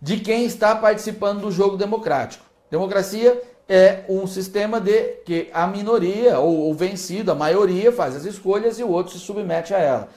de 0.00 0.18
quem 0.18 0.44
está 0.44 0.74
participando 0.74 1.40
do 1.40 1.50
jogo 1.50 1.76
democrático. 1.76 2.44
Democracia 2.70 3.40
é 3.68 4.04
um 4.08 4.26
sistema 4.26 4.80
de 4.80 5.02
que 5.24 5.48
a 5.52 5.66
minoria 5.66 6.38
ou 6.38 6.70
o 6.70 6.74
vencido, 6.74 7.32
a 7.32 7.34
maioria 7.34 7.90
faz 7.90 8.14
as 8.16 8.24
escolhas 8.24 8.78
e 8.78 8.82
o 8.82 8.90
outro 8.90 9.12
se 9.12 9.18
submete 9.18 9.72
a 9.74 9.78
ela. 9.78 10.08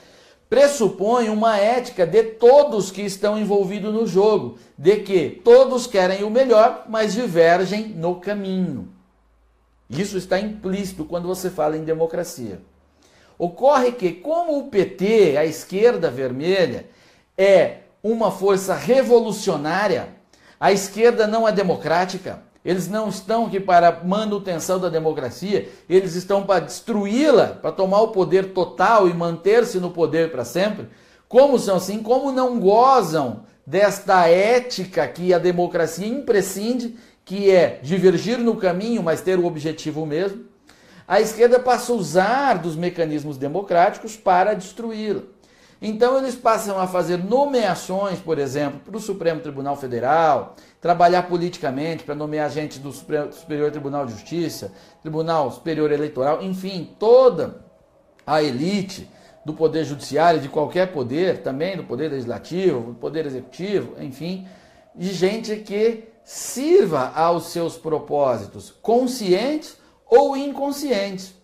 Pressupõe 0.48 1.28
uma 1.28 1.58
ética 1.58 2.06
de 2.06 2.22
todos 2.22 2.90
que 2.90 3.02
estão 3.02 3.38
envolvidos 3.38 3.92
no 3.92 4.06
jogo, 4.06 4.58
de 4.76 4.96
que 4.96 5.40
todos 5.44 5.86
querem 5.86 6.24
o 6.24 6.30
melhor, 6.30 6.84
mas 6.88 7.12
divergem 7.12 7.88
no 7.88 8.16
caminho. 8.16 8.88
Isso 9.90 10.16
está 10.16 10.38
implícito 10.38 11.04
quando 11.04 11.28
você 11.28 11.50
fala 11.50 11.76
em 11.76 11.84
democracia. 11.84 12.60
Ocorre 13.38 13.92
que, 13.92 14.10
como 14.12 14.58
o 14.58 14.68
PT, 14.68 15.36
a 15.36 15.44
esquerda 15.44 16.10
vermelha, 16.10 16.86
é 17.36 17.78
uma 18.02 18.32
força 18.32 18.74
revolucionária, 18.74 20.08
a 20.58 20.72
esquerda 20.72 21.26
não 21.26 21.46
é 21.46 21.52
democrática, 21.52 22.42
eles 22.64 22.88
não 22.88 23.08
estão 23.08 23.46
aqui 23.46 23.60
para 23.60 24.02
manutenção 24.04 24.80
da 24.80 24.88
democracia, 24.88 25.68
eles 25.88 26.16
estão 26.16 26.42
para 26.42 26.64
destruí-la, 26.64 27.46
para 27.46 27.70
tomar 27.70 28.00
o 28.00 28.08
poder 28.08 28.52
total 28.52 29.08
e 29.08 29.14
manter-se 29.14 29.78
no 29.78 29.90
poder 29.90 30.32
para 30.32 30.44
sempre. 30.44 30.88
Como 31.28 31.58
são 31.60 31.76
assim? 31.76 32.02
Como 32.02 32.32
não 32.32 32.58
gozam 32.58 33.44
desta 33.64 34.26
ética 34.26 35.06
que 35.06 35.32
a 35.32 35.38
democracia 35.38 36.08
imprescinde, 36.08 36.96
que 37.24 37.50
é 37.50 37.78
divergir 37.82 38.38
no 38.38 38.56
caminho, 38.56 39.02
mas 39.02 39.20
ter 39.20 39.38
o 39.38 39.46
objetivo 39.46 40.04
mesmo? 40.04 40.47
A 41.08 41.22
esquerda 41.22 41.58
passa 41.58 41.90
a 41.90 41.94
usar 41.96 42.58
dos 42.58 42.76
mecanismos 42.76 43.38
democráticos 43.38 44.14
para 44.14 44.52
destruí-la. 44.52 45.22
Então 45.80 46.18
eles 46.18 46.34
passam 46.34 46.78
a 46.78 46.86
fazer 46.86 47.16
nomeações, 47.16 48.18
por 48.18 48.38
exemplo, 48.38 48.80
para 48.80 48.96
o 48.96 49.00
Supremo 49.00 49.40
Tribunal 49.40 49.74
Federal, 49.74 50.54
trabalhar 50.82 51.22
politicamente 51.22 52.04
para 52.04 52.14
nomear 52.14 52.50
gente 52.50 52.78
do 52.78 52.92
Superior 52.92 53.70
Tribunal 53.70 54.04
de 54.04 54.12
Justiça, 54.12 54.70
Tribunal 55.00 55.50
Superior 55.50 55.90
Eleitoral, 55.90 56.42
enfim, 56.42 56.94
toda 56.98 57.64
a 58.26 58.42
elite 58.42 59.08
do 59.46 59.54
Poder 59.54 59.84
Judiciário, 59.84 60.40
de 60.40 60.48
qualquer 60.48 60.92
poder, 60.92 61.38
também 61.38 61.74
do 61.74 61.84
Poder 61.84 62.10
Legislativo, 62.10 62.92
do 62.92 62.94
Poder 62.94 63.24
Executivo, 63.24 63.94
enfim, 63.98 64.46
de 64.94 65.14
gente 65.14 65.56
que 65.56 66.04
sirva 66.22 67.12
aos 67.14 67.46
seus 67.46 67.78
propósitos, 67.78 68.74
conscientes 68.82 69.77
ou 70.08 70.36
inconscientes. 70.36 71.34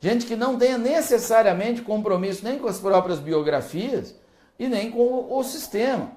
Gente 0.00 0.26
que 0.26 0.34
não 0.34 0.58
tenha 0.58 0.76
necessariamente 0.76 1.82
compromisso 1.82 2.44
nem 2.44 2.58
com 2.58 2.68
as 2.68 2.78
próprias 2.78 3.18
biografias 3.18 4.14
e 4.58 4.68
nem 4.68 4.90
com 4.90 5.28
o 5.30 5.44
sistema. 5.44 6.10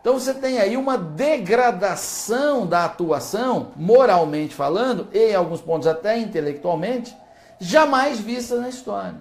Então 0.00 0.18
você 0.18 0.32
tem 0.32 0.58
aí 0.58 0.76
uma 0.76 0.96
degradação 0.96 2.66
da 2.66 2.84
atuação, 2.84 3.72
moralmente 3.76 4.54
falando, 4.54 5.08
e 5.12 5.30
em 5.30 5.34
alguns 5.34 5.60
pontos 5.60 5.86
até 5.86 6.18
intelectualmente, 6.18 7.14
jamais 7.58 8.18
vista 8.18 8.56
na 8.56 8.68
história. 8.68 9.16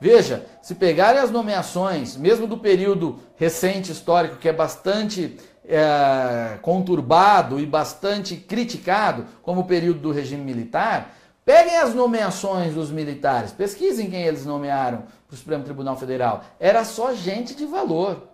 Veja, 0.00 0.46
se 0.62 0.74
pegarem 0.74 1.20
as 1.20 1.30
nomeações, 1.30 2.16
mesmo 2.16 2.46
do 2.46 2.58
período 2.58 3.18
recente 3.36 3.90
histórico, 3.90 4.36
que 4.36 4.48
é 4.48 4.52
bastante 4.52 5.36
é, 5.66 6.58
conturbado 6.62 7.58
e 7.58 7.66
bastante 7.66 8.36
criticado, 8.36 9.26
como 9.42 9.62
o 9.62 9.66
período 9.66 10.00
do 10.00 10.12
regime 10.12 10.44
militar, 10.44 11.14
Peguem 11.48 11.78
as 11.78 11.94
nomeações 11.94 12.74
dos 12.74 12.90
militares, 12.90 13.52
pesquisem 13.52 14.10
quem 14.10 14.20
eles 14.20 14.44
nomearam 14.44 15.04
para 15.26 15.34
o 15.34 15.36
Supremo 15.38 15.64
Tribunal 15.64 15.96
Federal. 15.96 16.44
Era 16.60 16.84
só 16.84 17.14
gente 17.14 17.54
de 17.54 17.64
valor. 17.64 18.28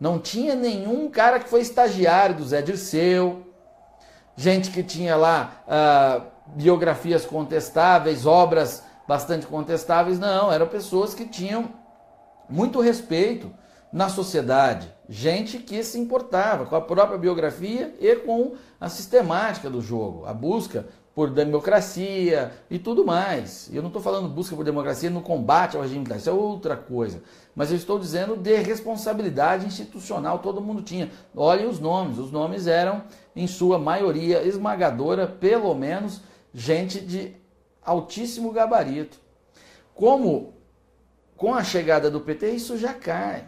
Não 0.00 0.18
tinha 0.18 0.56
nenhum 0.56 1.08
cara 1.08 1.38
que 1.38 1.48
foi 1.48 1.60
estagiário 1.60 2.34
do 2.34 2.44
Zé 2.44 2.60
Dirceu, 2.60 3.46
gente 4.34 4.72
que 4.72 4.82
tinha 4.82 5.14
lá 5.14 5.62
uh, 5.64 6.26
biografias 6.56 7.24
contestáveis, 7.24 8.26
obras 8.26 8.82
bastante 9.06 9.46
contestáveis. 9.46 10.18
Não, 10.18 10.52
eram 10.52 10.66
pessoas 10.66 11.14
que 11.14 11.24
tinham 11.24 11.70
muito 12.50 12.80
respeito 12.80 13.48
na 13.92 14.08
sociedade. 14.08 14.92
Gente 15.08 15.58
que 15.58 15.84
se 15.84 16.00
importava 16.00 16.66
com 16.66 16.74
a 16.74 16.80
própria 16.80 17.16
biografia 17.16 17.94
e 18.00 18.16
com 18.16 18.56
a 18.80 18.88
sistemática 18.88 19.70
do 19.70 19.80
jogo, 19.80 20.26
a 20.26 20.34
busca 20.34 20.84
por 21.16 21.30
democracia 21.30 22.52
e 22.68 22.78
tudo 22.78 23.02
mais. 23.02 23.70
Eu 23.72 23.80
não 23.80 23.88
estou 23.88 24.02
falando 24.02 24.28
busca 24.28 24.54
por 24.54 24.62
democracia 24.62 25.08
no 25.08 25.22
combate 25.22 25.74
ao 25.74 25.80
regime 25.80 26.00
militar, 26.00 26.18
isso 26.18 26.28
é 26.28 26.32
outra 26.34 26.76
coisa. 26.76 27.22
Mas 27.54 27.70
eu 27.70 27.76
estou 27.78 27.98
dizendo 27.98 28.36
de 28.36 28.54
responsabilidade 28.56 29.64
institucional, 29.64 30.40
todo 30.40 30.60
mundo 30.60 30.82
tinha. 30.82 31.10
Olhem 31.34 31.66
os 31.66 31.80
nomes, 31.80 32.18
os 32.18 32.30
nomes 32.30 32.66
eram, 32.66 33.02
em 33.34 33.46
sua 33.46 33.78
maioria 33.78 34.42
esmagadora, 34.42 35.26
pelo 35.26 35.74
menos, 35.74 36.20
gente 36.52 37.00
de 37.00 37.34
altíssimo 37.82 38.52
gabarito. 38.52 39.18
Como 39.94 40.52
com 41.34 41.54
a 41.54 41.64
chegada 41.64 42.10
do 42.10 42.20
PT 42.20 42.50
isso 42.50 42.76
já 42.76 42.92
cai, 42.92 43.46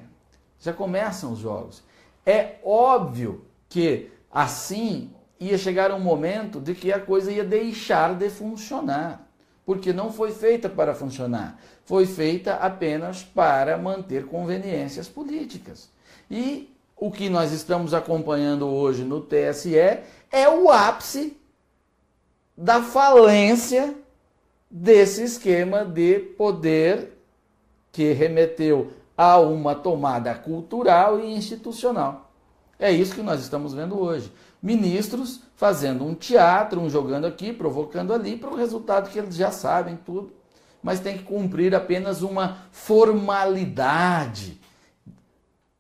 já 0.59 0.73
começam 0.73 1.35
os 1.35 1.39
jogos. 1.39 1.83
É 2.25 2.55
óbvio 2.65 3.45
que 3.69 4.11
assim 4.31 5.11
ia 5.41 5.57
chegar 5.57 5.93
um 5.93 6.01
momento 6.01 6.61
de 6.61 6.75
que 6.75 6.93
a 6.93 7.01
coisa 7.01 7.31
ia 7.31 7.45
deixar 7.45 8.15
de 8.15 8.29
funcionar, 8.29 9.29
porque 9.65 9.93
não 9.93 10.13
foi 10.13 10.33
feita 10.33 10.69
para 10.69 10.95
funcionar, 10.95 11.61
foi 11.85 12.07
feita 12.07 12.55
apenas 12.55 13.23
para 13.23 13.77
manter 13.77 14.27
conveniências 14.27 15.09
políticas. 15.09 15.89
E 16.31 16.75
o 16.97 17.11
que 17.11 17.29
nós 17.29 17.53
estamos 17.53 17.95
acompanhando 17.95 18.67
hoje 18.67 19.05
no 19.05 19.21
TSE 19.21 19.77
é 19.77 20.49
o 20.49 20.71
ápice 20.71 21.37
da 22.57 22.83
falência 22.83 23.95
desse 24.71 25.23
esquema 25.23 25.85
de 25.85 26.19
poder 26.19 27.17
que 27.93 28.13
remeteu 28.13 28.93
a 29.17 29.39
uma 29.39 29.75
tomada 29.75 30.35
cultural 30.35 31.21
e 31.21 31.33
institucional. 31.33 32.31
É 32.79 32.91
isso 32.91 33.15
que 33.15 33.23
nós 33.23 33.41
estamos 33.41 33.73
vendo 33.73 33.99
hoje 33.99 34.31
ministros 34.63 35.41
fazendo 35.57 36.05
um 36.05 36.15
teatro, 36.15 36.81
um 36.81 36.91
jogando 36.91 37.27
aqui, 37.27 37.53
provocando 37.53 38.13
ali, 38.13 38.37
para 38.37 38.51
o 38.51 38.57
resultado 38.57 39.11
que 39.11 39.19
eles 39.19 39.37
já 39.37 39.51
sabem 39.51 39.97
tudo, 39.97 40.33
mas 40.83 41.01
tem 41.01 41.19
que 41.19 41.25
cumprir 41.25 41.75
apenas 41.75 42.23
uma 42.23 42.59
formalidade 42.71 44.61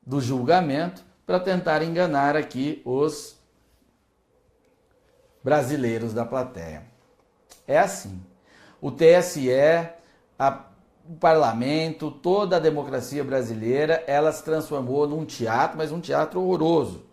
do 0.04 0.20
julgamento 0.20 1.04
para 1.26 1.38
tentar 1.38 1.82
enganar 1.82 2.37
aqui 2.37 2.82
os 2.85 3.37
brasileiros 5.42 6.12
da 6.12 6.25
plateia. 6.25 6.85
É 7.66 7.78
assim. 7.78 8.20
O 8.80 8.90
TSE, 8.90 9.50
a, 10.38 10.64
o 11.08 11.14
parlamento, 11.16 12.11
toda 12.11 12.56
a 12.56 12.61
democracia 12.61 13.23
brasileira, 13.23 14.02
ela 14.06 14.32
se 14.32 14.42
transformou 14.42 15.06
num 15.06 15.25
teatro, 15.25 15.76
mas 15.76 15.92
um 15.92 16.00
teatro 16.00 16.40
horroroso 16.40 17.08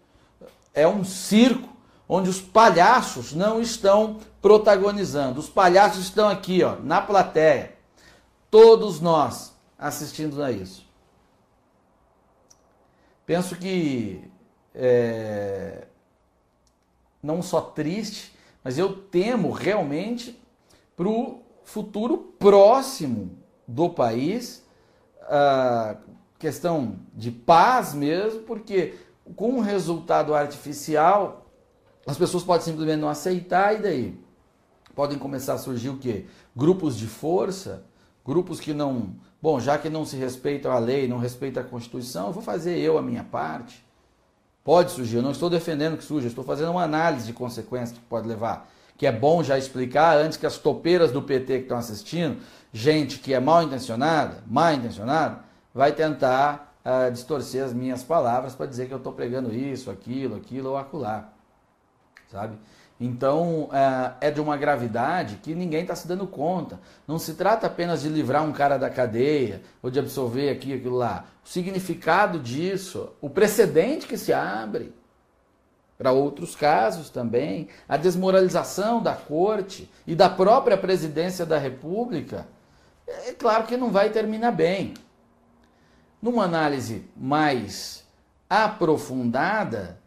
é 0.75 0.87
um 0.87 1.03
circo 1.03 1.69
onde 2.07 2.29
os 2.29 2.39
palhaços 2.39 3.33
não 3.33 3.59
estão 3.59 4.19
protagonizando. 4.41 5.39
Os 5.39 5.49
palhaços 5.49 6.03
estão 6.03 6.29
aqui, 6.29 6.61
ó, 6.61 6.75
na 6.75 7.01
plateia. 7.01 7.73
Todos 8.51 8.99
nós 8.99 9.55
assistindo 9.79 10.43
a 10.43 10.51
isso. 10.51 10.85
Penso 13.25 13.55
que 13.55 14.21
é, 14.75 15.87
não 17.23 17.41
só 17.41 17.59
triste, 17.59 18.35
mas 18.63 18.77
eu 18.77 18.93
temo 18.93 19.51
realmente 19.51 20.39
para 20.95 21.07
o 21.07 21.41
futuro 21.63 22.17
próximo 22.37 23.31
do 23.67 23.89
país, 23.89 24.63
a 25.23 25.97
questão 26.37 26.99
de 27.13 27.31
paz 27.31 27.95
mesmo, 27.95 28.41
porque 28.41 28.93
com 29.35 29.49
um 29.49 29.59
resultado 29.59 30.35
artificial, 30.35 31.45
as 32.05 32.17
pessoas 32.17 32.43
podem 32.43 32.65
simplesmente 32.65 32.99
não 32.99 33.09
aceitar 33.09 33.73
e 33.73 33.81
daí 33.81 34.25
podem 34.93 35.17
começar 35.17 35.53
a 35.53 35.57
surgir 35.57 35.89
o 35.89 35.97
quê? 35.97 36.25
Grupos 36.55 36.97
de 36.97 37.07
força, 37.07 37.83
grupos 38.23 38.59
que 38.59 38.73
não, 38.73 39.15
bom, 39.41 39.59
já 39.59 39.77
que 39.77 39.89
não 39.89 40.05
se 40.05 40.15
respeitam 40.15 40.71
a 40.71 40.79
lei, 40.79 41.07
não 41.07 41.17
respeitam 41.17 41.63
a 41.63 41.65
Constituição, 41.65 42.27
eu 42.27 42.33
vou 42.33 42.43
fazer 42.43 42.77
eu 42.77 42.97
a 42.97 43.01
minha 43.01 43.23
parte. 43.23 43.83
Pode 44.63 44.91
surgir, 44.91 45.17
eu 45.17 45.21
não 45.21 45.31
estou 45.31 45.49
defendendo 45.49 45.97
que 45.97 46.03
surja, 46.03 46.27
estou 46.27 46.43
fazendo 46.43 46.71
uma 46.71 46.83
análise 46.83 47.25
de 47.25 47.33
consequências 47.33 47.97
que 47.97 48.03
pode 48.05 48.27
levar. 48.27 48.69
Que 48.97 49.05
é 49.05 49.11
bom 49.11 49.43
já 49.43 49.57
explicar 49.57 50.17
antes 50.17 50.37
que 50.37 50.45
as 50.45 50.57
topeiras 50.57 51.11
do 51.11 51.21
PT 51.21 51.57
que 51.57 51.63
estão 51.63 51.77
assistindo, 51.77 52.41
gente 52.71 53.19
que 53.19 53.33
é 53.33 53.39
mal 53.39 53.61
intencionada, 53.61 54.43
mal 54.47 54.73
intencionada, 54.73 55.43
vai 55.73 55.91
tentar 55.91 56.74
uh, 56.85 57.11
distorcer 57.11 57.63
as 57.63 57.73
minhas 57.73 58.03
palavras 58.03 58.55
para 58.55 58.67
dizer 58.67 58.87
que 58.87 58.93
eu 58.93 58.99
estou 58.99 59.11
pregando 59.11 59.53
isso, 59.53 59.89
aquilo, 59.89 60.35
aquilo 60.35 60.69
ou 60.69 60.77
acolá. 60.77 61.29
Sabe? 62.31 62.57
Então 62.99 63.69
é, 63.73 64.27
é 64.27 64.31
de 64.31 64.39
uma 64.39 64.55
gravidade 64.55 65.35
que 65.43 65.53
ninguém 65.53 65.81
está 65.81 65.95
se 65.95 66.07
dando 66.07 66.25
conta. 66.25 66.79
Não 67.07 67.19
se 67.19 67.33
trata 67.33 67.67
apenas 67.67 68.01
de 68.01 68.09
livrar 68.09 68.43
um 68.43 68.53
cara 68.53 68.77
da 68.77 68.89
cadeia 68.89 69.61
ou 69.81 69.89
de 69.89 69.99
absorver 69.99 70.49
aqui 70.49 70.73
aquilo 70.73 70.95
lá. 70.95 71.25
O 71.43 71.47
significado 71.47 72.39
disso, 72.39 73.09
o 73.19 73.29
precedente 73.29 74.07
que 74.07 74.17
se 74.17 74.31
abre 74.31 74.93
para 75.97 76.11
outros 76.11 76.55
casos 76.55 77.09
também, 77.09 77.69
a 77.87 77.95
desmoralização 77.97 79.01
da 79.01 79.13
corte 79.13 79.89
e 80.05 80.15
da 80.15 80.29
própria 80.29 80.77
presidência 80.77 81.45
da 81.45 81.57
República, 81.57 82.47
é 83.07 83.31
claro 83.33 83.65
que 83.65 83.77
não 83.77 83.91
vai 83.91 84.09
terminar 84.09 84.51
bem. 84.51 84.93
Numa 86.25 86.45
análise 86.45 87.05
mais 87.15 88.03
aprofundada, 88.49 89.99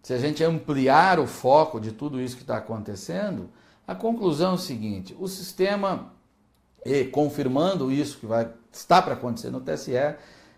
se 0.00 0.14
a 0.14 0.18
gente 0.18 0.44
ampliar 0.44 1.18
o 1.18 1.26
foco 1.26 1.80
de 1.80 1.90
tudo 1.90 2.20
isso 2.20 2.36
que 2.36 2.42
está 2.42 2.58
acontecendo, 2.58 3.50
a 3.84 3.92
conclusão 3.92 4.52
é 4.52 4.54
o 4.54 4.58
seguinte: 4.58 5.16
o 5.18 5.26
sistema, 5.26 6.12
e 6.86 7.02
confirmando 7.06 7.90
isso 7.90 8.18
que 8.18 8.26
vai 8.26 8.50
está 8.70 9.02
para 9.02 9.14
acontecer 9.14 9.50
no 9.50 9.60
TSE, 9.60 9.96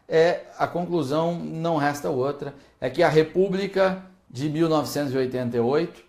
é 0.07 0.53
a 0.59 0.67
conclusão 0.67 1.35
não 1.35 1.79
resta 1.79 2.11
outra, 2.11 2.55
é 2.79 2.91
que 2.91 3.03
a 3.03 3.09
República 3.09 4.05
de 4.29 4.51
1988, 4.51 6.05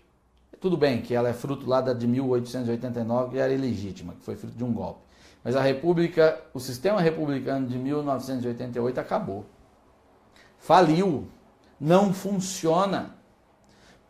tudo 0.60 0.76
bem 0.76 1.00
que 1.00 1.14
ela 1.14 1.30
é 1.30 1.32
fruto 1.32 1.66
lá 1.66 1.80
da 1.80 1.94
de 1.94 2.06
1889, 2.06 3.30
que 3.30 3.38
era 3.38 3.54
ilegítima, 3.54 4.12
que 4.12 4.22
foi 4.22 4.36
fruto 4.36 4.54
de 4.54 4.64
um 4.64 4.74
golpe. 4.74 5.05
Mas 5.46 5.54
a 5.54 5.62
República, 5.62 6.40
o 6.52 6.58
sistema 6.58 7.00
republicano 7.00 7.68
de 7.68 7.78
1988 7.78 8.98
acabou. 8.98 9.46
Faliu, 10.58 11.28
não 11.80 12.12
funciona 12.12 13.14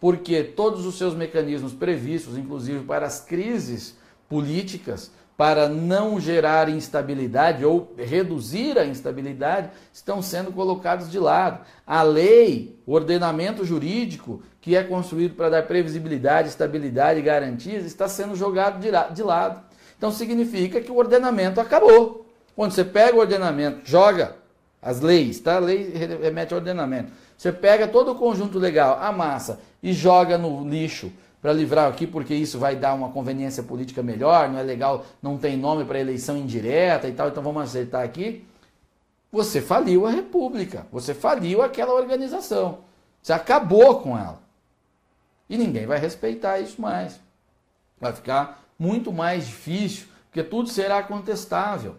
porque 0.00 0.42
todos 0.42 0.86
os 0.86 0.96
seus 0.96 1.14
mecanismos 1.14 1.74
previstos, 1.74 2.38
inclusive 2.38 2.86
para 2.86 3.04
as 3.04 3.20
crises 3.20 3.98
políticas, 4.30 5.12
para 5.36 5.68
não 5.68 6.18
gerar 6.18 6.70
instabilidade 6.70 7.66
ou 7.66 7.92
reduzir 7.98 8.78
a 8.78 8.86
instabilidade, 8.86 9.68
estão 9.92 10.22
sendo 10.22 10.50
colocados 10.52 11.10
de 11.10 11.18
lado. 11.18 11.66
A 11.86 12.02
lei, 12.02 12.80
o 12.86 12.94
ordenamento 12.94 13.62
jurídico, 13.62 14.42
que 14.58 14.74
é 14.74 14.82
construído 14.82 15.34
para 15.34 15.50
dar 15.50 15.66
previsibilidade, 15.66 16.48
estabilidade 16.48 17.20
e 17.20 17.22
garantias, 17.22 17.84
está 17.84 18.08
sendo 18.08 18.34
jogado 18.34 18.80
de 18.80 19.22
lado. 19.22 19.66
Então 19.96 20.10
significa 20.10 20.80
que 20.80 20.90
o 20.90 20.96
ordenamento 20.96 21.60
acabou. 21.60 22.26
Quando 22.54 22.72
você 22.72 22.84
pega 22.84 23.16
o 23.16 23.20
ordenamento, 23.20 23.80
joga 23.84 24.36
as 24.80 25.00
leis, 25.00 25.40
tá? 25.40 25.56
A 25.56 25.58
lei 25.58 25.90
remete 26.22 26.54
ao 26.54 26.58
ordenamento. 26.60 27.12
Você 27.36 27.52
pega 27.52 27.86
todo 27.86 28.12
o 28.12 28.14
conjunto 28.14 28.58
legal, 28.58 28.98
amassa 29.00 29.60
e 29.82 29.92
joga 29.92 30.38
no 30.38 30.66
lixo 30.68 31.12
para 31.42 31.52
livrar 31.52 31.88
aqui, 31.88 32.06
porque 32.06 32.34
isso 32.34 32.58
vai 32.58 32.74
dar 32.74 32.94
uma 32.94 33.10
conveniência 33.10 33.62
política 33.62 34.02
melhor, 34.02 34.48
não 34.48 34.58
é 34.58 34.62
legal, 34.62 35.04
não 35.22 35.36
tem 35.36 35.56
nome 35.56 35.84
para 35.84 36.00
eleição 36.00 36.36
indireta 36.36 37.08
e 37.08 37.12
tal, 37.12 37.28
então 37.28 37.42
vamos 37.42 37.62
acertar 37.62 38.02
aqui. 38.02 38.44
Você 39.30 39.60
faliu 39.60 40.06
a 40.06 40.10
República, 40.10 40.86
você 40.90 41.12
faliu 41.12 41.62
aquela 41.62 41.92
organização, 41.92 42.78
você 43.22 43.32
acabou 43.32 44.00
com 44.00 44.16
ela. 44.16 44.40
E 45.48 45.56
ninguém 45.58 45.86
vai 45.86 45.98
respeitar 45.98 46.58
isso 46.58 46.80
mais. 46.80 47.20
Vai 48.00 48.12
ficar 48.12 48.65
muito 48.78 49.12
mais 49.12 49.46
difícil, 49.46 50.06
porque 50.26 50.42
tudo 50.42 50.68
será 50.68 51.02
contestável. 51.02 51.96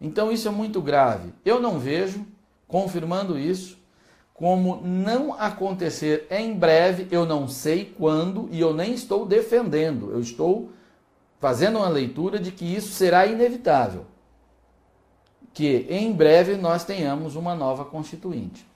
Então 0.00 0.30
isso 0.30 0.48
é 0.48 0.50
muito 0.50 0.82
grave. 0.82 1.32
Eu 1.44 1.60
não 1.60 1.78
vejo 1.78 2.26
confirmando 2.66 3.38
isso, 3.38 3.78
como 4.34 4.80
não 4.82 5.32
acontecer 5.32 6.26
em 6.28 6.52
breve, 6.54 7.06
eu 7.10 7.24
não 7.24 7.46
sei 7.46 7.94
quando 7.96 8.48
e 8.50 8.60
eu 8.60 8.74
nem 8.74 8.92
estou 8.92 9.24
defendendo, 9.24 10.10
eu 10.10 10.20
estou 10.20 10.70
fazendo 11.38 11.78
uma 11.78 11.88
leitura 11.88 12.40
de 12.40 12.50
que 12.50 12.64
isso 12.64 12.92
será 12.92 13.26
inevitável. 13.26 14.06
Que 15.52 15.86
em 15.88 16.12
breve 16.12 16.56
nós 16.56 16.84
tenhamos 16.84 17.36
uma 17.36 17.54
nova 17.54 17.84
constituinte. 17.84 18.66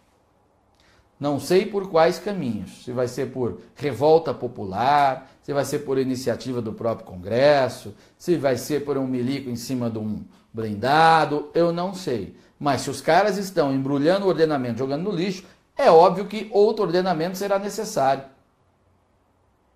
Não 1.18 1.40
sei 1.40 1.66
por 1.66 1.90
quais 1.90 2.18
caminhos, 2.18 2.84
se 2.84 2.92
vai 2.92 3.08
ser 3.08 3.32
por 3.32 3.60
revolta 3.74 4.32
popular, 4.32 5.28
se 5.42 5.52
vai 5.52 5.64
ser 5.64 5.80
por 5.80 5.98
iniciativa 5.98 6.62
do 6.62 6.72
próprio 6.72 7.06
Congresso, 7.06 7.92
se 8.16 8.36
vai 8.36 8.56
ser 8.56 8.84
por 8.84 8.96
um 8.96 9.06
milico 9.06 9.50
em 9.50 9.56
cima 9.56 9.90
de 9.90 9.98
um 9.98 10.24
blindado, 10.52 11.50
eu 11.54 11.72
não 11.72 11.92
sei. 11.92 12.36
Mas 12.58 12.82
se 12.82 12.90
os 12.90 13.00
caras 13.00 13.36
estão 13.36 13.74
embrulhando 13.74 14.26
o 14.26 14.28
ordenamento, 14.28 14.78
jogando 14.78 15.04
no 15.04 15.10
lixo, 15.10 15.44
é 15.76 15.90
óbvio 15.90 16.26
que 16.26 16.48
outro 16.52 16.84
ordenamento 16.84 17.36
será 17.36 17.58
necessário. 17.58 18.24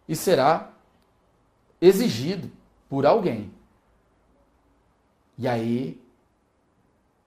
E 0.09 0.15
será 0.15 0.71
exigido 1.81 2.51
por 2.89 3.05
alguém. 3.05 3.53
E 5.37 5.49
aí, 5.49 6.01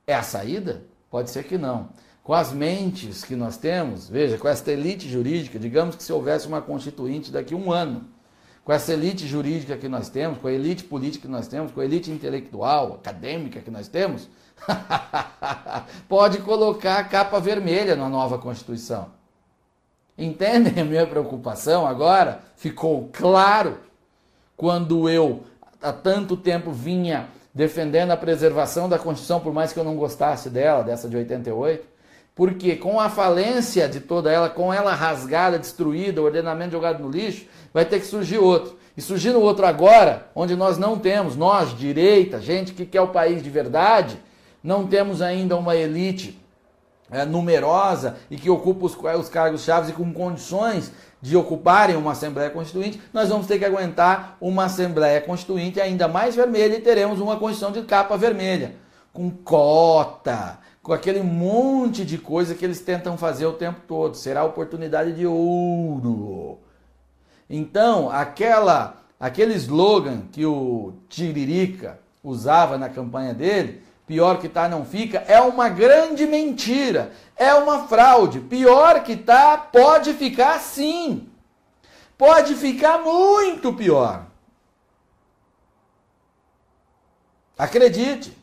é 0.08 0.14
a 0.16 0.24
saída? 0.24 0.86
Pode 1.10 1.30
ser 1.30 1.44
que 1.44 1.58
não. 1.58 1.90
Com 2.26 2.34
as 2.34 2.52
mentes 2.52 3.24
que 3.24 3.36
nós 3.36 3.56
temos, 3.56 4.10
veja, 4.10 4.36
com 4.40 4.48
esta 4.48 4.72
elite 4.72 5.08
jurídica, 5.08 5.60
digamos 5.60 5.96
que 5.96 6.02
se 6.02 6.12
houvesse 6.12 6.48
uma 6.48 6.60
constituinte 6.60 7.32
daqui 7.32 7.54
a 7.54 7.58
um 7.58 7.72
ano, 7.72 8.04
com 8.64 8.74
essa 8.74 8.94
elite 8.94 9.28
jurídica 9.28 9.78
que 9.78 9.88
nós 9.88 10.10
temos, 10.10 10.40
com 10.40 10.48
a 10.48 10.52
elite 10.52 10.84
política 10.86 11.28
que 11.28 11.32
nós 11.32 11.48
temos, 11.48 11.72
com 11.72 11.82
a 11.82 11.86
elite 11.86 12.10
intelectual, 12.10 12.94
acadêmica 12.96 13.60
que 13.60 13.70
nós 13.70 13.88
temos, 13.88 14.28
pode 16.10 16.40
colocar 16.40 16.98
a 16.98 17.04
capa 17.04 17.40
vermelha 17.40 17.96
na 17.96 18.10
nova 18.10 18.40
Constituição. 18.40 19.12
Entendem 20.18 20.82
a 20.82 20.84
minha 20.84 21.06
preocupação 21.06 21.86
agora? 21.86 22.40
Ficou 22.56 23.08
claro 23.14 23.78
quando 24.58 25.08
eu 25.08 25.44
há 25.80 25.94
tanto 25.94 26.36
tempo 26.36 26.72
vinha 26.72 27.28
defendendo 27.54 28.10
a 28.10 28.18
preservação 28.18 28.90
da 28.90 28.98
Constituição, 28.98 29.40
por 29.40 29.54
mais 29.54 29.72
que 29.72 29.80
eu 29.80 29.84
não 29.84 29.96
gostasse 29.96 30.50
dela, 30.50 30.84
dessa 30.84 31.08
de 31.08 31.16
88, 31.18 31.94
porque 32.36 32.76
com 32.76 33.00
a 33.00 33.10
falência 33.10 33.88
de 33.88 34.02
toda 34.02 34.30
ela, 34.30 34.50
com 34.50 34.74
ela 34.74 34.94
rasgada, 34.94 35.58
destruída, 35.58 36.22
o 36.22 36.26
ordenamento 36.26 36.74
jogado 36.74 37.02
no 37.02 37.10
lixo, 37.10 37.46
vai 37.74 37.86
ter 37.86 38.00
que 38.02 38.06
surgir 38.06 38.38
outro. 38.38 38.78
E 38.98 39.02
surgindo 39.02 39.40
outro 39.40 39.66
agora, 39.66 40.28
onde 40.36 40.56
nós 40.56 40.78
não 40.78 41.00
temos, 41.00 41.36
nós, 41.36 41.76
direita, 41.78 42.42
gente 42.42 42.74
que 42.74 42.86
quer 42.86 43.02
o 43.02 43.08
país 43.08 43.42
de 43.42 43.50
verdade, 43.50 44.20
não 44.62 44.86
temos 44.86 45.22
ainda 45.22 45.56
uma 45.56 45.76
elite 45.76 46.38
é, 47.10 47.24
numerosa 47.24 48.18
e 48.30 48.36
que 48.36 48.50
ocupa 48.50 48.86
os, 48.86 48.98
os 49.20 49.30
cargos 49.30 49.64
chaves 49.64 49.90
e 49.90 49.94
com 49.94 50.12
condições 50.14 50.92
de 51.22 51.38
ocuparem 51.38 51.96
uma 51.96 52.12
Assembleia 52.12 52.50
Constituinte, 52.50 53.02
nós 53.14 53.30
vamos 53.30 53.48
ter 53.48 53.58
que 53.58 53.66
aguentar 53.66 54.38
uma 54.40 54.66
Assembleia 54.66 55.22
Constituinte 55.22 55.80
ainda 55.80 56.08
mais 56.08 56.36
vermelha 56.36 56.76
e 56.76 56.82
teremos 56.82 57.20
uma 57.20 57.38
Constituição 57.38 57.72
de 57.72 57.88
capa 57.88 58.18
vermelha, 58.18 58.76
com 59.12 59.32
cota, 59.32 60.60
com 60.86 60.94
aquele 60.94 61.24
monte 61.24 62.06
de 62.06 62.16
coisa 62.16 62.54
que 62.54 62.64
eles 62.64 62.80
tentam 62.80 63.18
fazer 63.18 63.48
o 63.48 63.54
tempo 63.54 63.82
todo. 63.88 64.16
Será 64.16 64.44
oportunidade 64.44 65.14
de 65.14 65.26
ouro. 65.26 66.60
Então, 67.50 68.12
aquela, 68.12 69.02
aquele 69.20 69.56
slogan 69.56 70.28
que 70.32 70.46
o 70.46 70.94
Tiririca 71.10 72.00
usava 72.24 72.78
na 72.78 72.88
campanha 72.88 73.34
dele, 73.34 73.82
pior 74.06 74.38
que 74.38 74.48
tá 74.48 74.70
não 74.70 74.86
fica, 74.86 75.18
é 75.28 75.42
uma 75.42 75.70
grande 75.70 76.28
mentira, 76.28 77.12
é 77.36 77.52
uma 77.56 77.88
fraude. 77.88 78.40
Pior 78.42 79.02
que 79.02 79.18
tá, 79.18 79.58
pode 79.58 80.14
ficar 80.14 80.60
sim. 80.60 81.28
Pode 82.16 82.54
ficar 82.54 83.00
muito 83.00 83.74
pior. 83.74 84.28
Acredite. 87.58 88.35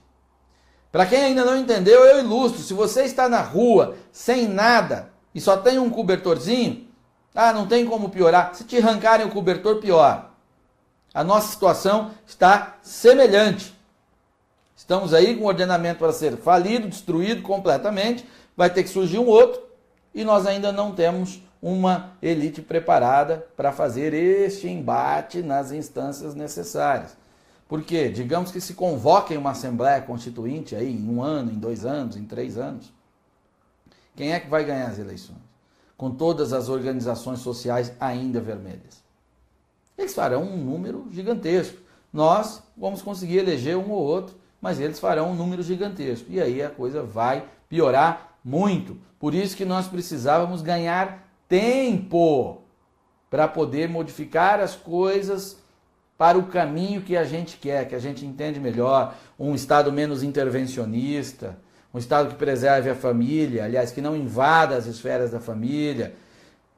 Para 0.93 1.07
quem 1.07 1.25
ainda 1.25 1.43
não 1.43 1.57
entendeu, 1.57 2.05
eu 2.05 2.21
ilustro. 2.21 2.63
Se 2.63 2.75
você 2.75 3.05
está 3.05 3.27
na 3.27 3.41
rua 3.41 3.97
sem 4.13 4.47
nada 4.47 5.11
e 5.35 5.41
só 5.41 5.57
tem 5.57 5.79
um 5.79 5.89
cobertorzinho, 5.89 6.87
ah, 7.35 7.51
não 7.51 7.67
tem 7.67 7.87
como 7.87 8.11
piorar. 8.11 8.55
Se 8.55 8.65
te 8.65 8.77
arrancarem 8.77 9.27
o 9.27 9.31
cobertor, 9.31 9.81
pior. 9.81 10.31
A 11.15 11.25
nossa 11.25 11.51
situação 11.51 12.11
está 12.27 12.77
semelhante. 12.83 13.75
Estamos 14.77 15.15
aí 15.15 15.35
com 15.37 15.45
o 15.45 15.49
ordenamento 15.49 15.99
para 15.99 16.13
ser 16.13 16.37
falido, 16.37 16.89
destruído 16.89 17.41
completamente. 17.41 18.29
Vai 18.55 18.69
ter 18.69 18.83
que 18.83 18.91
surgir 18.91 19.19
um 19.19 19.27
outro 19.27 19.63
e 20.15 20.25
nós 20.25 20.47
ainda 20.47 20.71
não 20.71 20.93
temos 20.93 21.41
uma 21.63 22.11
elite 22.21 22.61
preparada 22.61 23.47
para 23.57 23.73
fazer 23.73 24.13
este 24.13 24.69
embate 24.69 25.41
nas 25.41 25.73
instâncias 25.73 26.35
necessárias. 26.35 27.17
Porque, 27.73 28.11
digamos 28.11 28.53
que 28.53 28.61
se 28.61 28.75
convoquem 28.75 29.39
uma 29.39 29.53
Assembleia 29.53 30.03
Constituinte 30.03 30.77
aí 30.77 30.93
em 30.95 31.09
um 31.09 31.23
ano, 31.23 31.51
em 31.51 31.59
dois 31.59 31.87
anos, 31.87 32.19
em 32.19 32.25
três 32.27 32.59
anos, 32.59 32.93
quem 34.15 34.35
é 34.35 34.39
que 34.39 34.51
vai 34.51 34.63
ganhar 34.63 34.89
as 34.89 34.99
eleições? 34.99 35.39
Com 35.97 36.11
todas 36.11 36.53
as 36.53 36.69
organizações 36.69 37.39
sociais 37.39 37.91
ainda 37.99 38.43
vermelhas. 38.43 39.03
Eles 39.97 40.13
farão 40.13 40.43
um 40.43 40.59
número 40.59 41.07
gigantesco. 41.11 41.79
Nós 42.13 42.63
vamos 42.77 43.01
conseguir 43.01 43.39
eleger 43.39 43.79
um 43.79 43.91
ou 43.91 44.03
outro, 44.03 44.37
mas 44.61 44.79
eles 44.79 45.01
farão 45.01 45.31
um 45.31 45.35
número 45.35 45.63
gigantesco. 45.63 46.27
E 46.29 46.43
aí 46.43 46.63
a 46.63 46.69
coisa 46.69 47.03
vai 47.03 47.49
piorar 47.71 48.37
muito. 48.45 48.99
Por 49.19 49.33
isso 49.33 49.57
que 49.57 49.65
nós 49.65 49.89
precisávamos 49.89 50.61
ganhar 50.61 51.27
tempo 51.49 52.61
para 53.31 53.49
poder 53.49 53.89
modificar 53.89 54.61
as 54.61 54.77
coisas 54.77 55.62
para 56.23 56.39
o 56.39 56.45
caminho 56.45 57.01
que 57.03 57.17
a 57.17 57.25
gente 57.25 57.57
quer, 57.57 57.89
que 57.89 57.97
a 57.97 57.99
gente 57.99 58.25
entende 58.25 58.61
melhor, 58.61 59.17
um 59.37 59.57
Estado 59.57 59.91
menos 59.91 60.23
intervencionista, 60.23 61.59
um 61.93 61.99
Estado 61.99 62.29
que 62.29 62.37
preserve 62.37 62.89
a 62.89 62.95
família, 62.95 63.65
aliás, 63.65 63.91
que 63.91 64.01
não 64.01 64.15
invada 64.15 64.77
as 64.77 64.87
esferas 64.87 65.33
da 65.33 65.41
família, 65.41 66.15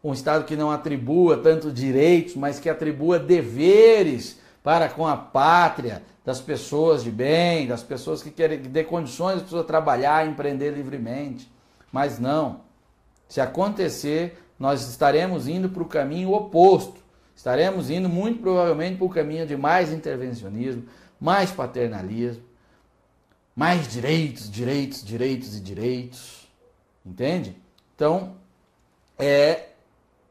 um 0.02 0.14
Estado 0.14 0.46
que 0.46 0.56
não 0.56 0.70
atribua 0.70 1.36
tanto 1.36 1.70
direitos, 1.70 2.34
mas 2.34 2.58
que 2.58 2.70
atribua 2.70 3.18
deveres 3.18 4.40
para 4.62 4.88
com 4.88 5.06
a 5.06 5.14
pátria, 5.14 6.02
das 6.24 6.40
pessoas 6.40 7.04
de 7.04 7.10
bem, 7.10 7.66
das 7.66 7.82
pessoas 7.82 8.22
que 8.22 8.30
querem 8.30 8.62
que 8.62 8.68
dê 8.68 8.82
condições 8.82 9.42
para 9.42 9.62
trabalhar, 9.62 10.26
empreender 10.26 10.70
livremente. 10.70 11.52
Mas 11.92 12.18
não. 12.18 12.62
Se 13.28 13.42
acontecer, 13.42 14.42
nós 14.58 14.88
estaremos 14.88 15.46
indo 15.46 15.68
para 15.68 15.82
o 15.82 15.86
caminho 15.86 16.32
oposto. 16.32 17.03
Estaremos 17.34 17.90
indo 17.90 18.08
muito 18.08 18.40
provavelmente 18.40 18.96
para 18.96 19.06
o 19.06 19.10
caminho 19.10 19.46
de 19.46 19.56
mais 19.56 19.92
intervencionismo, 19.92 20.84
mais 21.20 21.50
paternalismo, 21.50 22.42
mais 23.54 23.88
direitos, 23.88 24.50
direitos, 24.50 25.04
direitos 25.04 25.56
e 25.56 25.60
direitos. 25.60 26.48
Entende? 27.04 27.56
Então, 27.94 28.36
é 29.18 29.68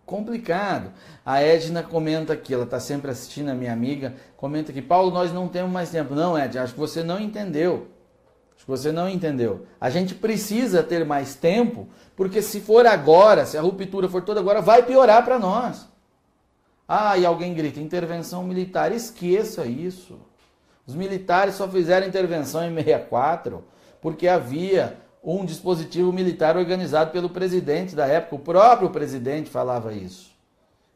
complicado. 0.05 0.91
A 1.25 1.41
Edna 1.41 1.83
comenta 1.83 2.33
aqui, 2.33 2.53
ela 2.53 2.63
está 2.63 2.79
sempre 2.79 3.11
assistindo, 3.11 3.49
a 3.49 3.53
minha 3.53 3.71
amiga, 3.71 4.15
comenta 4.35 4.71
aqui, 4.71 4.81
Paulo, 4.81 5.11
nós 5.11 5.31
não 5.31 5.47
temos 5.47 5.71
mais 5.71 5.89
tempo. 5.89 6.15
Não, 6.15 6.37
Edna, 6.37 6.63
acho 6.63 6.73
que 6.73 6.79
você 6.79 7.03
não 7.03 7.19
entendeu. 7.19 7.87
Acho 8.55 8.65
que 8.65 8.71
você 8.71 8.91
não 8.91 9.09
entendeu. 9.09 9.65
A 9.79 9.89
gente 9.89 10.15
precisa 10.15 10.83
ter 10.83 11.05
mais 11.05 11.35
tempo, 11.35 11.87
porque 12.15 12.41
se 12.41 12.59
for 12.59 12.85
agora, 12.85 13.45
se 13.45 13.57
a 13.57 13.61
ruptura 13.61 14.07
for 14.09 14.21
toda 14.21 14.39
agora, 14.39 14.61
vai 14.61 14.83
piorar 14.83 15.23
para 15.23 15.39
nós. 15.39 15.92
Ah, 16.87 17.17
e 17.17 17.25
alguém 17.25 17.53
grita, 17.53 17.79
intervenção 17.79 18.43
militar. 18.43 18.91
Esqueça 18.91 19.65
isso. 19.65 20.19
Os 20.85 20.95
militares 20.95 21.55
só 21.55 21.67
fizeram 21.67 22.07
intervenção 22.07 22.65
em 22.65 22.73
64 22.73 23.63
porque 24.01 24.27
havia 24.27 24.97
um 25.23 25.45
dispositivo 25.45 26.11
militar 26.11 26.57
organizado 26.57 27.11
pelo 27.11 27.29
presidente 27.29 27.95
da 27.95 28.05
época. 28.05 28.35
O 28.35 28.39
próprio 28.39 28.89
presidente 28.89 29.49
falava 29.49 29.93
isso. 29.93 30.33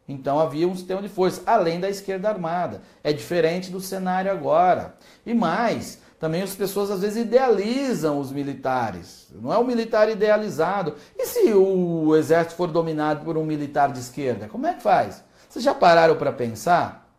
Então 0.06 0.40
havia 0.40 0.68
um 0.68 0.76
sistema 0.76 1.02
de 1.02 1.10
força, 1.10 1.42
além 1.46 1.80
da 1.80 1.90
esquerda 1.90 2.30
armada. 2.30 2.82
É 3.04 3.14
diferente 3.14 3.72
do 3.72 3.80
cenário 3.80 4.32
agora. 4.32 4.96
E 5.26 5.34
mais, 5.34 6.00
também 6.20 6.42
as 6.42 6.56
pessoas 6.56 6.92
às 6.92 7.02
vezes 7.02 7.26
idealizam 7.26 8.20
os 8.20 8.32
militares. 8.32 9.28
Não 9.34 9.54
é 9.54 9.58
o 9.58 9.66
militar 9.66 10.10
idealizado. 10.10 10.96
E 11.18 11.26
se 11.26 11.54
o 11.54 12.16
exército 12.16 12.56
for 12.56 12.68
dominado 12.68 13.24
por 13.24 13.38
um 13.38 13.46
militar 13.46 13.92
de 13.92 14.00
esquerda? 14.00 14.48
Como 14.48 14.66
é 14.66 14.74
que 14.74 14.82
faz? 14.82 15.24
Vocês 15.58 15.66
já 15.66 15.74
pararam 15.74 16.16
para 16.16 16.32
pensar? 16.32 17.10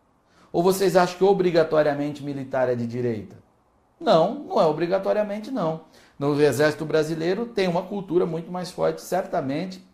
Ou 0.52 0.62
vocês 0.62 0.94
acham 0.94 1.18
que 1.18 1.24
obrigatoriamente 1.24 2.22
militar 2.22 2.68
é 2.68 2.76
de 2.76 2.86
direita? 2.86 3.34
Não, 3.98 4.44
não 4.44 4.60
é 4.60 4.64
obrigatoriamente 4.64 5.50
não. 5.50 5.80
No 6.16 6.40
exército 6.40 6.84
brasileiro 6.84 7.46
tem 7.46 7.66
uma 7.66 7.82
cultura 7.82 8.24
muito 8.24 8.48
mais 8.48 8.70
forte, 8.70 9.02
certamente, 9.02 9.84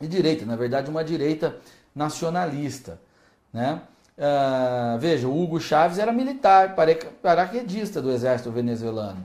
de 0.00 0.08
direita, 0.08 0.44
na 0.44 0.56
verdade 0.56 0.90
uma 0.90 1.04
direita 1.04 1.56
nacionalista. 1.94 3.00
Né? 3.52 3.80
Uh, 4.18 4.98
veja, 4.98 5.28
o 5.28 5.40
Hugo 5.40 5.60
Chaves 5.60 6.00
era 6.00 6.10
militar, 6.10 6.74
paraquedista 7.22 8.02
do 8.02 8.10
exército 8.10 8.50
venezuelano. 8.50 9.24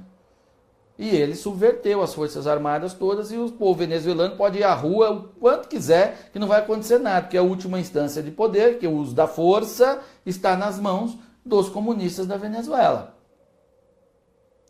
E 0.98 1.10
ele 1.10 1.36
subverteu 1.36 2.04
as 2.04 2.14
forças 2.14 2.46
armadas 2.46 2.94
todas 2.94 3.32
e 3.32 3.38
o 3.38 3.52
povo 3.52 3.80
venezuelano 3.80 4.36
pode 4.36 4.60
ir 4.60 4.64
à 4.64 4.74
rua 4.74 5.12
o 5.12 5.24
quanto 5.40 5.68
quiser, 5.68 6.30
que 6.32 6.38
não 6.38 6.48
vai 6.48 6.60
acontecer 6.60 7.00
nada, 7.00 7.24
porque 7.24 7.38
a 7.38 7.42
última 7.42 7.80
instância 7.80 8.22
de 8.22 8.30
poder, 8.30 8.78
que 8.78 8.86
é 8.86 8.90
o 8.90 8.94
uso 8.94 9.16
da 9.16 9.28
força, 9.28 10.02
está 10.26 10.56
nas 10.56 10.80
mãos 10.80 11.18
dos 11.44 11.68
comunistas 11.68 12.28
da 12.28 12.38
Venezuela. 12.38 13.16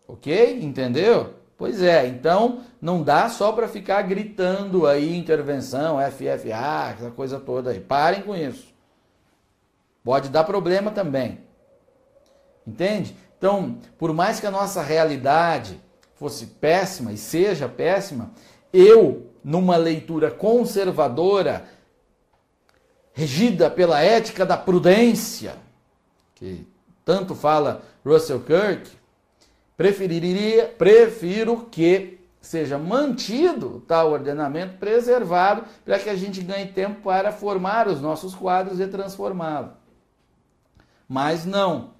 Ok? 0.07 0.59
Entendeu? 0.61 1.33
Pois 1.57 1.81
é, 1.81 2.07
então 2.07 2.61
não 2.81 3.03
dá 3.03 3.29
só 3.29 3.51
para 3.51 3.67
ficar 3.67 4.01
gritando 4.03 4.87
aí 4.87 5.15
intervenção, 5.15 5.97
FFA, 5.99 6.95
essa 6.97 7.11
coisa 7.11 7.39
toda 7.39 7.71
aí. 7.71 7.79
Parem 7.79 8.23
com 8.23 8.35
isso. 8.35 8.73
Pode 10.03 10.29
dar 10.29 10.43
problema 10.43 10.91
também. 10.91 11.39
Entende? 12.65 13.15
Então, 13.37 13.77
por 13.97 14.13
mais 14.13 14.39
que 14.39 14.47
a 14.47 14.51
nossa 14.51 14.81
realidade 14.81 15.79
fosse 16.15 16.45
péssima 16.45 17.11
e 17.11 17.17
seja 17.17 17.67
péssima, 17.67 18.31
eu, 18.71 19.27
numa 19.43 19.75
leitura 19.75 20.31
conservadora, 20.31 21.65
regida 23.13 23.69
pela 23.69 24.01
ética 24.01 24.45
da 24.45 24.57
prudência, 24.57 25.55
que 26.35 26.65
tanto 27.05 27.35
fala 27.35 27.83
Russell 28.05 28.41
Kirk, 28.41 28.89
preferiria, 29.77 30.67
prefiro 30.67 31.67
que 31.69 32.19
seja 32.41 32.77
mantido 32.77 33.83
tal 33.87 34.11
ordenamento 34.11 34.77
preservado 34.77 35.65
para 35.85 35.99
que 35.99 36.09
a 36.09 36.15
gente 36.15 36.41
ganhe 36.41 36.67
tempo 36.67 37.01
para 37.01 37.31
formar 37.31 37.87
os 37.87 38.01
nossos 38.01 38.35
quadros 38.35 38.79
e 38.79 38.87
transformá-los. 38.87 39.71
Mas 41.07 41.45
não 41.45 41.91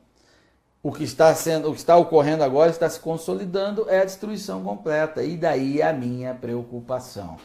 o 0.83 0.91
que 0.91 1.05
está 1.05 1.33
sendo, 1.33 1.69
o 1.69 1.71
que 1.71 1.79
está 1.79 1.95
ocorrendo 1.95 2.43
agora 2.43 2.69
está 2.69 2.89
se 2.89 2.99
consolidando 2.99 3.89
é 3.89 4.01
a 4.01 4.05
destruição 4.05 4.61
completa 4.61 5.23
e 5.23 5.37
daí 5.37 5.81
a 5.81 5.93
minha 5.93 6.33
preocupação, 6.33 7.37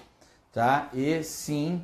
tá? 0.53 0.89
E 0.93 1.23
sim, 1.23 1.81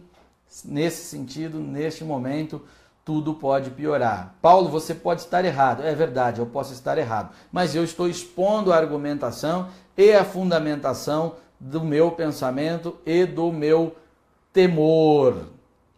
nesse 0.64 1.04
sentido, 1.04 1.60
neste 1.60 2.02
momento, 2.02 2.60
tudo 3.04 3.34
pode 3.34 3.70
piorar. 3.70 4.34
Paulo, 4.42 4.68
você 4.68 4.94
pode 4.94 5.20
estar 5.20 5.44
errado. 5.44 5.84
É 5.84 5.94
verdade, 5.94 6.40
eu 6.40 6.46
posso 6.46 6.72
estar 6.72 6.98
errado, 6.98 7.32
mas 7.52 7.76
eu 7.76 7.84
estou 7.84 8.08
expondo 8.08 8.72
a 8.72 8.76
argumentação 8.76 9.68
e 9.96 10.12
a 10.12 10.24
fundamentação 10.24 11.36
do 11.60 11.84
meu 11.84 12.10
pensamento 12.10 12.96
e 13.06 13.24
do 13.24 13.52
meu 13.52 13.94
temor. 14.52 15.46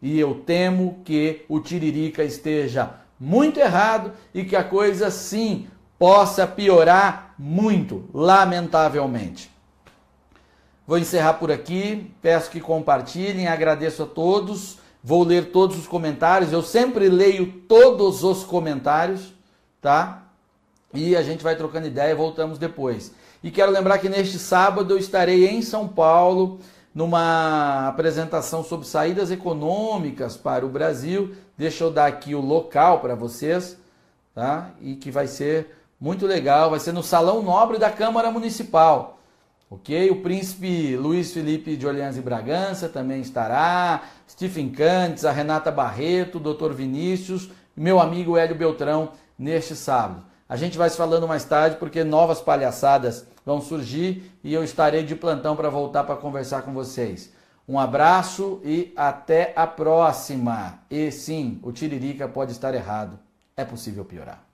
E 0.03 0.21
eu 0.21 0.43
temo 0.45 1.01
que 1.03 1.47
o 1.49 1.61
Tiririca 1.61 2.23
esteja 2.23 3.06
muito 3.19 3.59
errado 3.59 4.13
e 4.35 4.45
que 4.45 4.57
a 4.57 4.65
coisa 4.65 5.11
sim 5.11 5.69
possa 5.99 6.47
piorar 6.47 7.35
muito, 7.39 8.09
lamentavelmente. 8.13 9.51
Vou 10.87 10.99
encerrar 10.99 11.35
por 11.35 11.51
aqui, 11.51 12.13
peço 12.23 12.51
que 12.51 12.61
compartilhem, 12.61 13.49
agradeço 13.49 14.05
a 14.05 14.07
todos. 14.07 14.79
Vou 15.03 15.23
ler 15.23 15.53
todos 15.53 15.79
os 15.79 15.87
comentários, 15.87 16.53
eu 16.53 16.63
sempre 16.63 17.09
leio 17.09 17.47
todos 17.69 18.25
os 18.25 18.43
comentários, 18.43 19.33
tá? 19.81 20.25
E 20.93 21.15
a 21.15 21.23
gente 21.23 21.45
vai 21.45 21.55
trocando 21.55 21.87
ideia 21.87 22.11
e 22.11 22.17
voltamos 22.17 22.59
depois. 22.59 23.13
E 23.41 23.51
quero 23.51 23.71
lembrar 23.71 23.99
que 23.99 24.09
neste 24.09 24.37
sábado 24.37 24.93
eu 24.93 24.99
estarei 24.99 25.47
em 25.47 25.63
São 25.63 25.87
Paulo 25.87 26.59
numa 26.97 27.89
apresentação 27.89 28.65
sobre 28.65 28.87
saídas 28.87 29.31
econômicas 29.31 30.35
para 30.35 30.65
o 30.65 30.69
Brasil. 30.71 31.35
Deixa 31.55 31.85
eu 31.85 31.91
dar 31.91 32.07
aqui 32.07 32.35
o 32.35 32.41
local 32.41 33.01
para 33.01 33.15
vocês, 33.15 33.77
tá? 34.35 34.71
E 34.81 34.97
que 34.97 35.11
vai 35.11 35.27
ser 35.27 35.77
Muito 35.99 36.27
legal, 36.27 36.71
vai 36.71 36.79
ser 36.79 36.93
no 36.93 37.03
Salão 37.03 37.43
Nobre 37.43 37.79
da 37.79 37.91
Câmara 37.91 38.31
Municipal. 38.31 39.19
Ok? 39.71 40.11
O 40.11 40.23
príncipe 40.23 40.95
Luiz 40.95 41.33
Felipe 41.33 41.75
de 41.75 41.87
Orleans 41.87 42.19
e 42.19 42.21
Bragança 42.21 42.87
também 42.87 43.23
estará. 43.23 44.03
Stephen 44.29 44.69
Cantes, 44.69 45.25
a 45.25 45.33
Renata 45.33 45.71
Barreto, 45.71 46.37
o 46.37 46.55
Dr. 46.55 46.73
Vinícius, 46.73 47.51
meu 47.75 47.99
amigo 47.99 48.37
Hélio 48.37 48.55
Beltrão 48.55 49.13
neste 49.39 49.75
sábado. 49.75 50.23
A 50.47 50.55
gente 50.55 50.77
vai 50.77 50.91
se 50.91 50.99
falando 50.99 51.27
mais 51.27 51.45
tarde 51.45 51.77
porque 51.77 52.05
novas 52.05 52.43
palhaçadas 52.43 53.27
vão 53.47 53.61
surgir 53.61 54.33
e 54.43 54.53
eu 54.53 54.65
estarei 54.65 55.05
de 55.05 55.15
plantão 55.15 55.55
para 55.55 55.71
voltar 55.71 56.03
para 56.03 56.17
conversar 56.17 56.63
com 56.63 56.75
vocês. 56.75 57.33
Um 57.69 57.79
abraço 57.79 58.61
e 58.65 58.93
até 58.97 59.53
a 59.55 59.67
próxima. 59.67 60.81
E 60.91 61.11
sim, 61.13 61.61
o 61.63 61.71
Tiririca 61.71 62.29
pode 62.29 62.51
estar 62.51 62.75
errado. 62.75 63.19
É 63.57 63.65
possível 63.65 64.05
piorar. 64.05 64.46